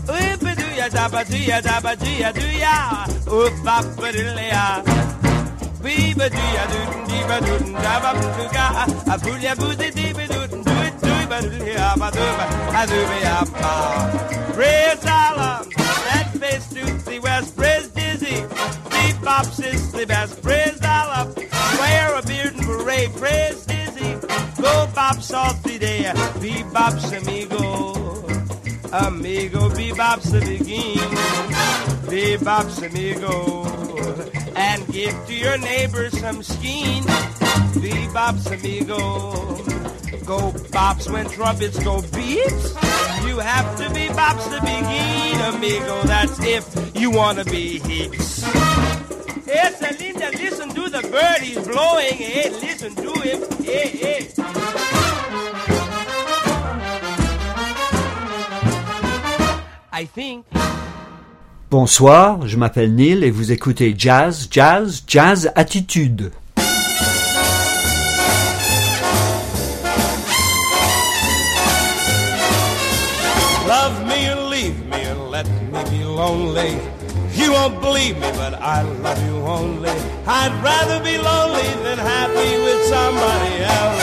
Oh, 0.07 0.37
ba 0.43 0.51
do 0.55 0.67
ya 0.79 0.87
da 0.89 1.09
ba 1.09 1.23
do 1.25 1.37
ya 1.37 1.61
da 1.61 1.79
ba 1.81 1.95
do 1.95 2.09
ya 2.09 2.31
do 2.31 2.47
ya. 2.63 3.05
Oh, 3.27 3.49
ba 3.63 3.81
ba 3.99 4.11
do 4.11 4.23
ya. 4.39 4.83
Wee 5.83 6.13
ba 6.13 6.29
do 6.29 6.43
ya 6.55 6.63
do 6.71 6.79
dee 7.09 7.23
ba 7.29 7.37
do 7.41 7.53
da 7.85 7.95
ba 8.03 8.11
do 8.13 8.45
ga. 8.55 8.65
A 9.13 9.17
boo 9.17 9.35
ya 9.41 9.53
boo 9.55 9.73
dee 9.75 9.91
dee 9.91 10.13
ba 10.13 10.25
do 10.27 10.47
do 10.47 10.57
do 10.63 11.15
ba 11.29 11.37
do 11.41 11.65
ya 11.65 11.95
ba 11.97 12.07
do 12.11 12.25
ba 12.37 12.45
a 12.79 12.81
do 12.87 12.99
ba 13.09 13.17
ya 13.25 13.37
ba. 13.51 13.71
Praise 14.53 15.05
Allah, 15.05 15.65
that 16.07 16.27
face 16.39 16.67
Tootsie 16.69 17.19
West, 17.19 17.55
praise 17.55 17.87
Dizzy. 17.89 18.43
Bebops 18.93 19.59
is 19.65 19.91
the 19.91 20.05
best, 20.05 20.41
praise 20.43 20.79
Allah. 20.83 21.33
Wear 21.79 22.15
a 22.15 22.21
beard 22.21 22.53
and 22.53 22.67
beret, 22.67 23.15
praise 23.15 23.65
Dizzy. 23.65 23.90
Go 24.61 24.87
bops 24.93 25.33
all 25.33 25.55
today, 25.63 26.03
bebops 26.37 27.11
amigo. 27.17 27.93
Amigo, 28.93 29.69
bebops 29.69 30.29
the 30.31 30.39
begin. 30.39 30.99
Bebops 32.05 32.77
amigo. 32.87 33.65
And 34.55 34.87
give 34.93 35.15
to 35.25 35.33
your 35.33 35.57
neighbor 35.57 36.11
some 36.11 36.43
skein. 36.43 37.01
Bebops 37.81 38.51
amigo. 38.51 39.31
Go 40.25 40.51
bops 40.69 41.11
when 41.11 41.27
trumpets 41.29 41.83
go 41.83 42.01
beeps. 42.01 43.27
You 43.27 43.39
have 43.39 43.77
to 43.77 43.89
be 43.95 44.09
bops 44.09 44.43
to 44.53 44.61
begin, 44.61 45.55
amigo. 45.55 46.03
That's 46.03 46.39
if 46.45 46.95
you 46.95 47.09
wanna 47.09 47.45
be 47.45 47.79
heaps. 47.79 48.43
Hey, 49.45 49.95
Linda, 49.99 50.29
listen 50.31 50.69
to 50.69 50.89
the 50.89 51.01
bird, 51.09 51.41
he's 51.41 51.59
blowing. 51.67 52.13
Hey, 52.13 52.49
listen 52.49 52.95
to 52.95 53.11
him. 53.21 53.41
Hey, 53.63 53.87
hey. 53.89 54.27
I 59.91 60.05
think. 60.05 60.45
Bonsoir, 61.69 62.47
je 62.47 62.57
m'appelle 62.57 62.93
Neil 62.95 63.23
et 63.23 63.31
vous 63.31 63.51
écoutez 63.51 63.95
Jazz, 63.97 64.47
Jazz, 64.49 65.03
Jazz 65.07 65.51
Attitude. 65.55 66.31
Love 73.67 74.05
me 74.05 74.29
or 74.31 74.49
leave 74.49 74.85
me 74.87 75.07
or 75.07 75.29
let 75.29 75.47
me 75.47 75.83
be 75.89 76.03
lonely. 76.03 76.77
You 77.35 77.53
won't 77.53 77.79
believe 77.79 78.15
me, 78.19 78.29
but 78.33 78.40
I 78.63 78.83
love 78.83 79.25
you 79.25 79.37
only. 79.37 79.89
I'd 80.27 80.53
rather 80.63 81.03
be 81.03 81.17
lonely 81.17 81.83
than 81.83 81.97
happy 81.97 82.61
with 82.61 82.85
somebody 82.85 83.63
else. 83.63 84.01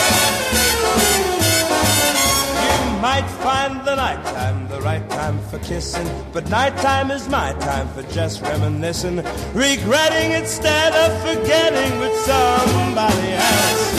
You 2.65 3.01
might 3.01 3.29
find 3.39 3.85
the 3.85 3.95
nighttime 3.95 4.67
the 4.67 4.81
right 4.81 5.09
time 5.11 5.39
for 5.43 5.59
kissing, 5.59 6.09
but 6.33 6.49
nighttime 6.49 7.09
is 7.09 7.29
my 7.29 7.53
time 7.53 7.87
for 7.93 8.03
just 8.11 8.41
reminiscing, 8.41 9.23
regretting 9.53 10.31
instead 10.33 10.91
of 10.91 11.17
forgetting 11.21 11.97
with 12.01 12.15
somebody 12.25 13.31
else. 13.31 13.95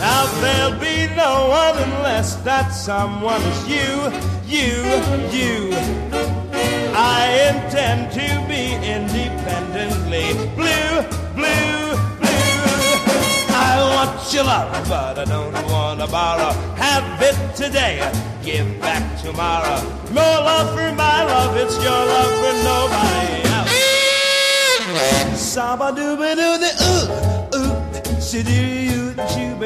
Now 0.00 0.24
there'll 0.40 0.80
be 0.80 1.14
no 1.14 1.48
one 1.50 1.82
unless 1.82 2.36
that 2.36 2.70
someone 2.70 3.42
is 3.42 3.68
you, 3.68 4.10
you, 4.48 4.72
you. 5.30 6.33
I 6.96 7.50
intend 7.50 8.12
to 8.12 8.28
be 8.46 8.74
independently 8.74 10.32
blue, 10.54 11.02
blue, 11.34 11.96
blue. 12.22 12.54
I 13.50 13.78
want 13.94 14.32
your 14.32 14.44
love, 14.44 14.88
but 14.88 15.18
I 15.18 15.24
don't 15.24 15.52
want 15.72 15.98
to 16.00 16.06
borrow. 16.06 16.52
Have 16.76 17.20
it 17.20 17.36
today, 17.56 17.98
give 18.44 18.80
back 18.80 19.02
tomorrow. 19.20 19.82
No 20.12 20.22
love 20.22 20.70
for 20.76 20.94
my 20.94 21.24
love, 21.24 21.56
it's 21.56 21.76
your 21.82 21.90
love 21.90 22.32
for 22.42 22.54
nobody 22.62 23.42
else. 23.54 23.74
Saba 25.40 25.90
dooba 25.90 26.36
doo 26.36 26.58
the 26.62 26.70
ooh, 26.90 27.06
ooh, 27.58 27.74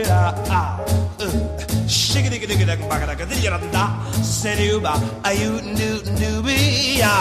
da 0.05 0.32
ah, 0.48 0.80
ooh 1.20 1.57
shigga 1.89 2.28
digga 2.28 2.47
digga 2.51 2.66
digga 2.69 2.89
bagga 2.90 3.06
digga 3.09 3.27
digga 3.32 3.59
da 3.73 3.85
seduba 4.20 4.93
ayu 5.31 5.52
newt 5.78 6.05
nubia 6.20 7.15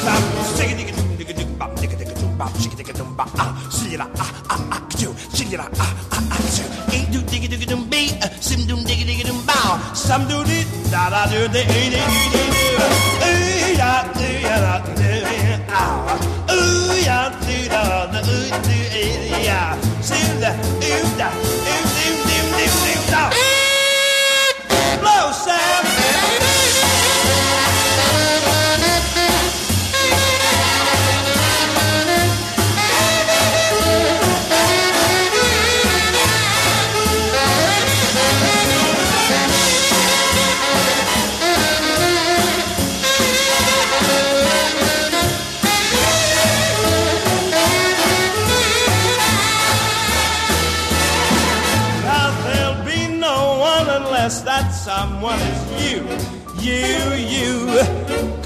Stop 0.00 0.22
singing, 0.56 0.99
bop, 2.50 2.62
shiggy 2.62 2.76
diggy 2.76 2.92
dum 2.96 3.14
bop, 3.16 3.28
ah, 3.38 3.54
shiggy 3.70 3.96
da 3.96 4.06
ah 4.18 4.32
ah 4.50 4.60
ah 4.72 4.82
you, 4.98 5.10
shiggy 5.34 5.56
da 5.56 5.66
ah 5.78 5.94
ah 6.12 6.22
ah 6.30 6.38
you. 6.56 6.64
Ain't 6.94 7.10
do 7.12 7.20
diggy 7.30 7.48
diggy 7.48 7.66
dum 7.66 7.88
bee, 7.90 8.10
eh, 8.22 8.28
sim 8.40 8.66
dum 8.66 8.80
diggy 8.84 9.04
diggy 9.06 9.24
dum 9.26 9.40
bow, 9.46 9.78
some 9.94 10.26
do 10.28 10.42
di 10.44 10.64
da 10.90 11.10
da 11.10 11.26
do 11.26 11.48
di 11.48 11.60
ain't 11.60 11.92
di 11.94 12.00
di 12.32 12.42
di 12.54 12.64
do, 12.78 12.86
ooh 13.28 13.78
ya 13.78 13.92
do 14.14 14.26
ya 14.46 14.56
da 14.64 14.74
do 14.84 15.02
ya 15.02 15.58
ah, 15.70 16.18
ooh 16.50 16.94
ya 17.06 17.18
do 17.40 17.56
da 17.68 17.82
da 18.12 18.20
ooh 18.20 18.50
do 18.66 18.76
ya, 19.46 19.60
sim 20.02 20.40
da 20.40 20.50
ooh 20.50 21.08
da 21.18 21.28
ooh 21.28 21.84
dim 21.96 22.16
dim 22.26 22.46
dim 22.56 22.74
dim 22.84 23.00
da. 23.12 23.22
Blow, 25.00 25.32
Sammy. 25.32 25.89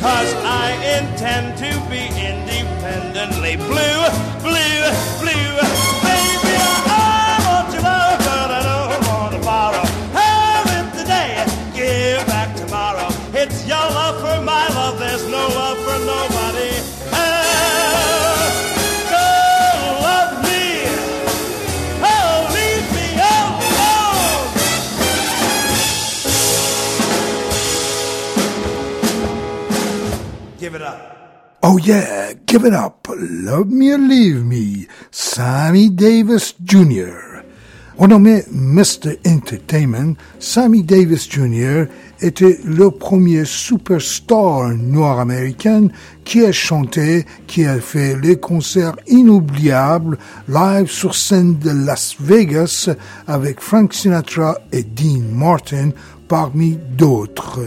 Cause 0.04 0.34
I 0.34 0.68
intend 0.98 1.56
to 1.64 1.70
be 1.88 2.04
independently 2.20 3.56
blue, 3.56 4.04
blue, 4.42 5.18
blue. 5.18 5.23
Oh 31.66 31.78
yeah, 31.78 32.34
give 32.44 32.66
it 32.66 32.74
up. 32.74 33.08
Love 33.08 33.70
me 33.70 33.90
or 33.90 33.96
leave 33.96 34.44
me. 34.44 34.86
Sammy 35.10 35.88
Davis 35.88 36.52
Jr. 36.62 37.42
Renommé 37.96 38.42
Mr. 38.52 39.16
Entertainment, 39.26 40.18
Sammy 40.38 40.82
Davis 40.82 41.26
Jr. 41.26 41.86
était 42.20 42.58
le 42.66 42.90
premier 42.90 43.46
superstar 43.46 44.74
noir 44.74 45.20
américain 45.20 45.88
qui 46.26 46.44
a 46.44 46.52
chanté, 46.52 47.24
qui 47.46 47.64
a 47.64 47.80
fait 47.80 48.14
les 48.20 48.38
concerts 48.38 48.96
inoubliables 49.06 50.18
live 50.48 50.90
sur 50.90 51.14
scène 51.14 51.58
de 51.58 51.70
Las 51.70 52.16
Vegas 52.20 52.90
avec 53.26 53.62
Frank 53.62 53.94
Sinatra 53.94 54.58
et 54.70 54.82
Dean 54.82 55.22
Martin 55.32 55.92
parmi 56.28 56.78
d'autres. 56.90 57.60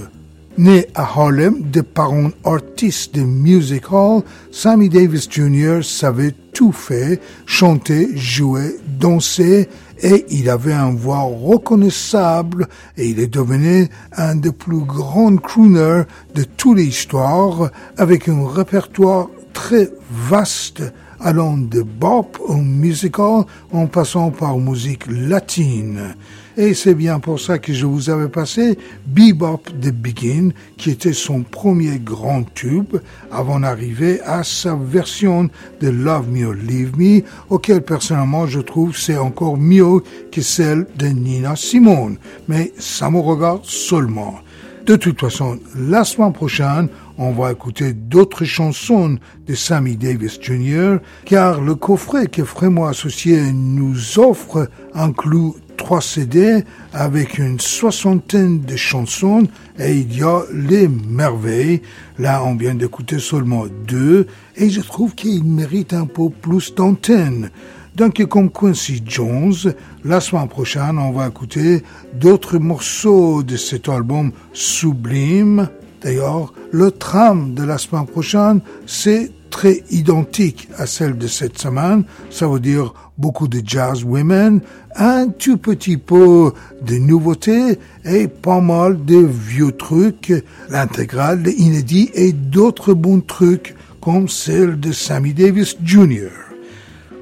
Né 0.58 0.88
à 0.96 1.04
Harlem 1.04 1.70
de 1.70 1.82
parents 1.82 2.32
artistes 2.44 3.14
de 3.14 3.22
music 3.22 3.92
hall, 3.92 4.24
Sammy 4.52 4.90
Davis 4.90 5.30
Jr. 5.30 5.84
savait 5.84 6.34
tout 6.52 6.72
faire, 6.72 7.18
chanter, 7.46 8.18
jouer, 8.18 8.76
danser, 9.00 9.70
et 10.02 10.26
il 10.32 10.50
avait 10.50 10.74
un 10.74 10.96
voix 10.96 11.22
reconnaissable 11.22 12.68
et 12.98 13.08
il 13.08 13.20
est 13.20 13.32
devenu 13.32 13.88
un 14.14 14.36
des 14.36 14.52
plus 14.52 14.80
grands 14.80 15.38
crooners 15.38 16.04
de 16.34 16.44
toute 16.44 16.78
l'histoire 16.78 17.70
avec 17.98 18.28
un 18.28 18.48
répertoire 18.48 19.30
très 19.54 19.92
vaste 20.10 20.82
allant 21.20 21.58
de 21.58 21.84
bop 21.84 22.40
au 22.48 22.56
musical 22.56 23.44
en 23.72 23.86
passant 23.86 24.32
par 24.32 24.58
musique 24.58 25.06
latine. 25.08 26.16
Et 26.60 26.74
c'est 26.74 26.96
bien 26.96 27.20
pour 27.20 27.40
ça 27.40 27.60
que 27.60 27.72
je 27.72 27.86
vous 27.86 28.10
avais 28.10 28.30
passé 28.30 28.80
Bebop 29.06 29.62
de 29.80 29.92
Begin, 29.92 30.50
qui 30.76 30.90
était 30.90 31.14
son 31.14 31.44
premier 31.44 32.00
grand 32.00 32.52
tube, 32.56 32.98
avant 33.32 33.60
d'arriver 33.60 34.20
à 34.22 34.44
sa 34.44 34.74
version 34.74 35.52
de 35.82 35.90
Love 35.90 36.28
Me 36.32 36.48
or 36.48 36.56
Leave 36.56 36.98
Me, 36.98 37.22
auquel 37.52 37.84
personnellement 37.84 38.48
je 38.48 38.60
trouve 38.60 38.98
c'est 38.98 39.20
encore 39.20 39.56
mieux 39.56 40.02
que 40.32 40.42
celle 40.42 40.88
de 40.98 41.06
Nina 41.06 41.56
Simone. 41.56 42.18
Mais 42.48 42.74
ça 42.80 43.12
me 43.12 43.20
regarde 43.20 43.64
seulement. 43.64 44.40
De 44.88 44.96
toute 44.96 45.20
façon, 45.20 45.60
la 45.78 46.04
semaine 46.06 46.34
prochaine, 46.34 46.90
on 47.18 47.32
va 47.32 47.52
écouter 47.52 47.94
d'autres 47.94 48.46
chansons 48.46 49.18
de 49.48 49.56
Sammy 49.56 49.98
Davis 49.98 50.40
Jr., 50.42 50.98
car 51.26 51.62
le 51.62 51.76
coffret 51.76 52.28
que 52.28 52.44
Frémo 52.44 52.86
Associé 52.86 53.52
nous 53.52 54.20
offre 54.20 54.70
inclut 54.94 55.54
trois 55.78 56.02
CD 56.02 56.64
avec 56.92 57.38
une 57.38 57.60
soixantaine 57.60 58.62
de 58.62 58.76
chansons 58.76 59.44
et 59.80 59.94
il 59.94 60.18
y 60.18 60.24
a 60.24 60.42
les 60.52 60.88
merveilles. 60.88 61.82
Là, 62.18 62.44
on 62.44 62.56
vient 62.56 62.76
d'écouter 62.76 63.20
seulement 63.20 63.66
deux 63.88 64.28
et 64.56 64.70
je 64.70 64.82
trouve 64.82 65.16
qu'il 65.16 65.44
mérite 65.44 65.94
un 65.94 66.06
peu 66.06 66.30
plus 66.30 66.74
d'antenne. 66.74 67.52
Donc, 67.96 68.24
comme 68.26 68.52
Quincy 68.52 69.02
Jones, 69.04 69.74
la 70.04 70.20
semaine 70.20 70.48
prochaine, 70.48 71.00
on 71.00 71.12
va 71.12 71.30
écouter 71.30 71.82
d'autres 72.14 72.60
morceaux 72.60 73.42
de 73.42 73.56
cet 73.56 73.90
album 73.90 74.32
sublime. 74.54 75.70
D'ailleurs, 76.02 76.54
le 76.72 76.92
tram 76.92 77.54
de 77.54 77.64
la 77.64 77.78
semaine 77.78 78.06
prochaine, 78.06 78.62
c'est 78.86 79.32
très 79.50 79.84
identique 79.90 80.70
à 80.78 80.86
celle 80.86 81.18
de 81.18 81.28
cette 81.28 81.58
semaine. 81.58 82.04
Ça 82.30 82.48
veut 82.48 82.60
dire 82.60 82.94
beaucoup 83.18 83.48
de 83.48 83.62
jazz 83.66 84.04
women, 84.04 84.62
un 84.96 85.30
tout 85.30 85.58
petit 85.58 85.98
peu 85.98 86.52
de 86.82 86.96
nouveautés 86.96 87.80
et 88.06 88.28
pas 88.28 88.62
mal 88.62 89.04
de 89.06 89.18
vieux 89.18 89.72
trucs, 89.72 90.34
l'intégrale 90.70 91.42
de 91.42 91.52
inédits 91.52 92.12
et 92.14 92.32
d'autres 92.32 92.94
bons 92.94 93.22
trucs 93.22 93.76
comme 94.02 94.30
celle 94.30 94.80
de 94.80 94.92
Sammy 94.92 95.34
Davis 95.34 95.76
Jr. 95.84 96.30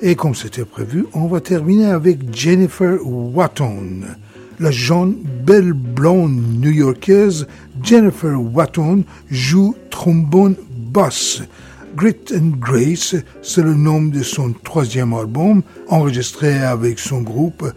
Et 0.01 0.15
comme 0.15 0.35
c'était 0.35 0.65
prévu, 0.65 1.05
on 1.13 1.27
va 1.27 1.39
terminer 1.39 1.85
avec 1.85 2.35
Jennifer 2.35 2.99
Watton. 3.03 4.01
La 4.59 4.71
jeune 4.71 5.15
belle 5.45 5.73
blonde 5.73 6.61
new-yorkaise 6.61 7.45
Jennifer 7.83 8.39
Watton 8.39 9.03
joue 9.29 9.75
trombone 9.89 10.55
basse. 10.93 11.41
Grit 11.95 12.15
and 12.33 12.57
Grace, 12.59 13.15
c'est 13.41 13.61
le 13.61 13.73
nom 13.73 14.01
de 14.01 14.23
son 14.23 14.53
troisième 14.63 15.13
album, 15.13 15.61
enregistré 15.89 16.57
avec 16.57 16.99
son 16.99 17.21
groupe 17.21 17.69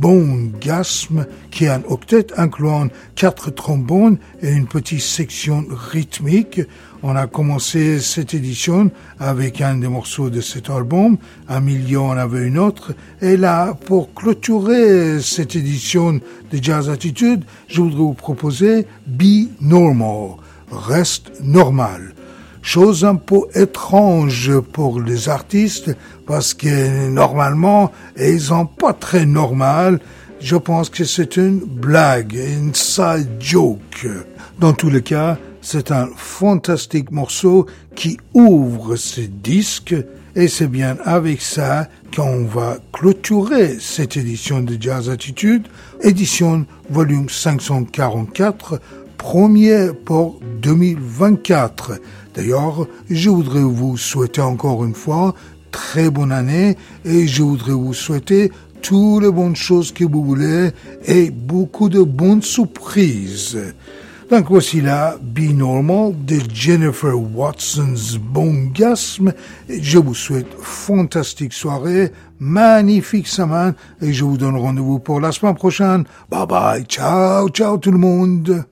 Bone 0.00 0.52
Gasm, 0.60 1.24
qui 1.50 1.64
est 1.64 1.70
un 1.70 1.82
octet 1.88 2.26
incluant 2.36 2.88
quatre 3.14 3.50
trombones 3.50 4.18
et 4.42 4.50
une 4.50 4.66
petite 4.66 5.00
section 5.00 5.64
rythmique. 5.70 6.60
On 7.02 7.16
a 7.16 7.26
commencé 7.26 8.00
cette 8.00 8.34
édition 8.34 8.90
avec 9.18 9.60
un 9.60 9.78
des 9.78 9.88
morceaux 9.88 10.28
de 10.28 10.40
cet 10.40 10.68
album, 10.68 11.16
un 11.48 11.60
million 11.60 12.08
en 12.08 12.16
avait 12.16 12.46
une 12.46 12.58
autre, 12.58 12.92
et 13.22 13.36
là, 13.36 13.74
pour 13.86 14.12
clôturer 14.12 15.20
cette 15.20 15.56
édition 15.56 16.12
de 16.12 16.58
Jazz 16.60 16.90
Attitude, 16.90 17.44
je 17.68 17.80
voudrais 17.80 17.98
vous 17.98 18.14
proposer 18.14 18.86
Be 19.06 19.48
Normal, 19.60 20.36
reste 20.70 21.32
normal 21.42 22.14
chose 22.66 23.04
un 23.04 23.14
peu 23.14 23.42
étrange 23.54 24.58
pour 24.72 25.00
les 25.00 25.28
artistes 25.28 25.96
parce 26.26 26.54
que 26.54 27.08
normalement 27.08 27.92
ils 28.18 28.40
sont 28.40 28.66
pas 28.66 28.92
très 28.92 29.26
normal. 29.26 30.00
Je 30.40 30.56
pense 30.56 30.90
que 30.90 31.04
c'est 31.04 31.36
une 31.36 31.60
blague, 31.60 32.34
une 32.34 32.74
side 32.74 33.30
joke. 33.40 34.06
Dans 34.58 34.74
tous 34.74 34.90
les 34.90 35.02
cas, 35.02 35.38
c'est 35.62 35.90
un 35.90 36.08
fantastique 36.14 37.10
morceau 37.10 37.66
qui 37.94 38.18
ouvre 38.34 38.96
ce 38.96 39.22
disque 39.22 39.94
et 40.36 40.48
c'est 40.48 40.68
bien 40.68 40.98
avec 41.04 41.40
ça 41.40 41.88
qu'on 42.14 42.44
va 42.44 42.76
clôturer 42.92 43.78
cette 43.80 44.18
édition 44.18 44.60
de 44.60 44.76
Jazz 44.78 45.08
Attitude, 45.08 45.66
édition 46.02 46.66
volume 46.90 47.30
544, 47.30 48.80
premier 49.16 49.88
pour 50.04 50.38
2024. 50.60 52.00
D'ailleurs, 52.34 52.86
je 53.08 53.30
voudrais 53.30 53.62
vous 53.62 53.96
souhaiter 53.96 54.42
encore 54.42 54.84
une 54.84 54.94
fois 54.94 55.34
très 55.76 56.08
bonne 56.08 56.32
année 56.32 56.74
et 57.04 57.26
je 57.26 57.42
voudrais 57.42 57.74
vous 57.74 57.92
souhaiter 57.92 58.50
toutes 58.80 59.22
les 59.22 59.30
bonnes 59.30 59.54
choses 59.54 59.92
que 59.92 60.04
vous 60.04 60.24
voulez 60.24 60.70
et 61.04 61.30
beaucoup 61.30 61.90
de 61.90 62.02
bonnes 62.02 62.40
surprises. 62.40 63.58
Donc 64.30 64.46
voici 64.48 64.80
là 64.80 65.16
Be 65.20 65.52
Normal 65.52 66.14
de 66.24 66.38
Jennifer 66.52 67.14
Watson's 67.14 68.16
Bongasme. 68.16 69.34
Je 69.68 69.98
vous 69.98 70.14
souhaite 70.14 70.52
fantastique 70.58 71.52
soirée, 71.52 72.10
magnifique 72.40 73.28
semaine 73.28 73.74
et 74.00 74.14
je 74.14 74.24
vous 74.24 74.38
donne 74.38 74.56
rendez-vous 74.56 74.98
pour 74.98 75.20
la 75.20 75.30
semaine 75.30 75.54
prochaine. 75.54 76.04
Bye 76.30 76.46
bye, 76.46 76.84
ciao, 76.84 77.50
ciao 77.50 77.76
tout 77.76 77.92
le 77.92 77.98
monde. 77.98 78.64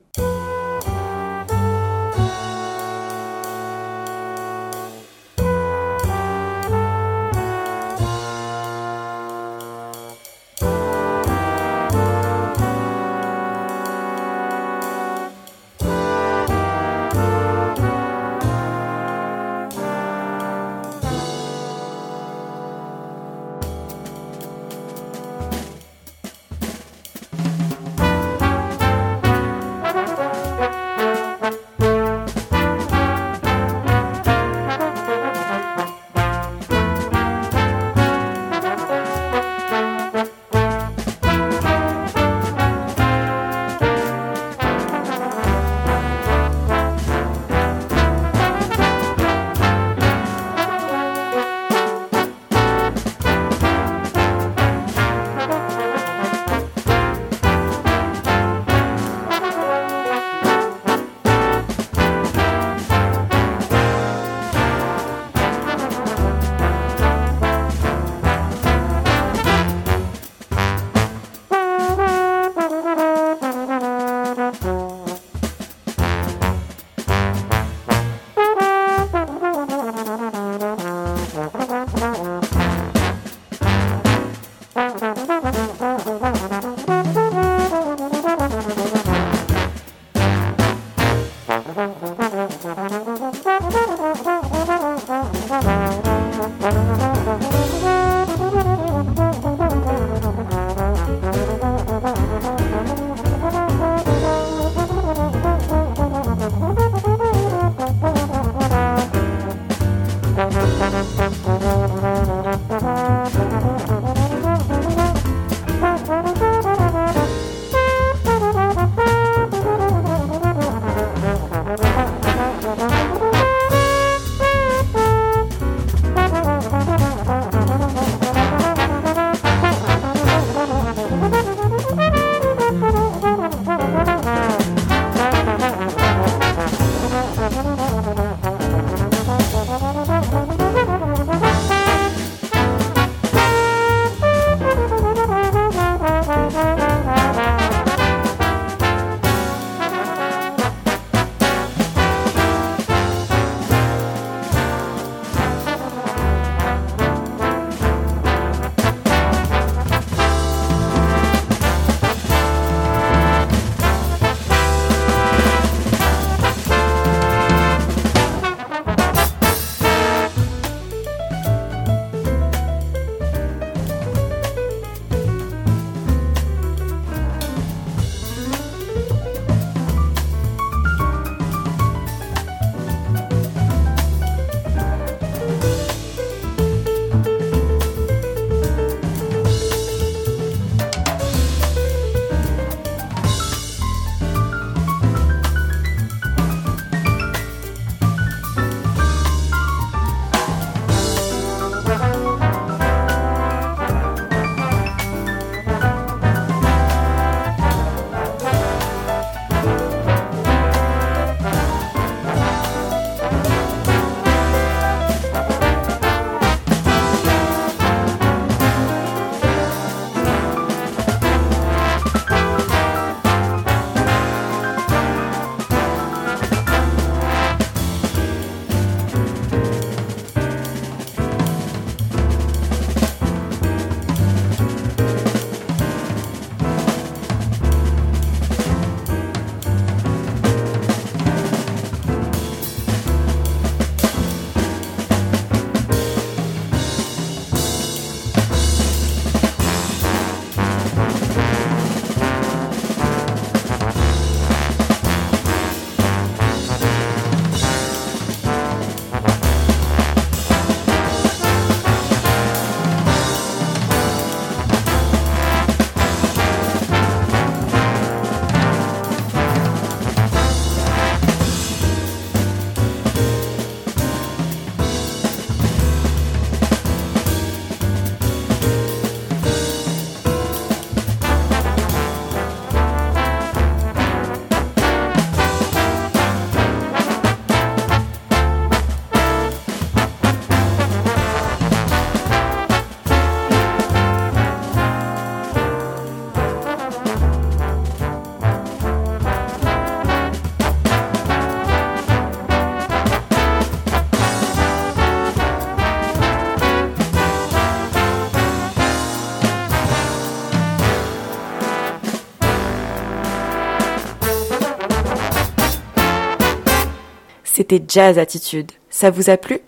C'était 317.66 317.82
Jazz 317.88 318.18
Attitude. 318.18 318.72
Ça 318.90 319.08
vous 319.08 319.30
a 319.30 319.38
plu? 319.38 319.58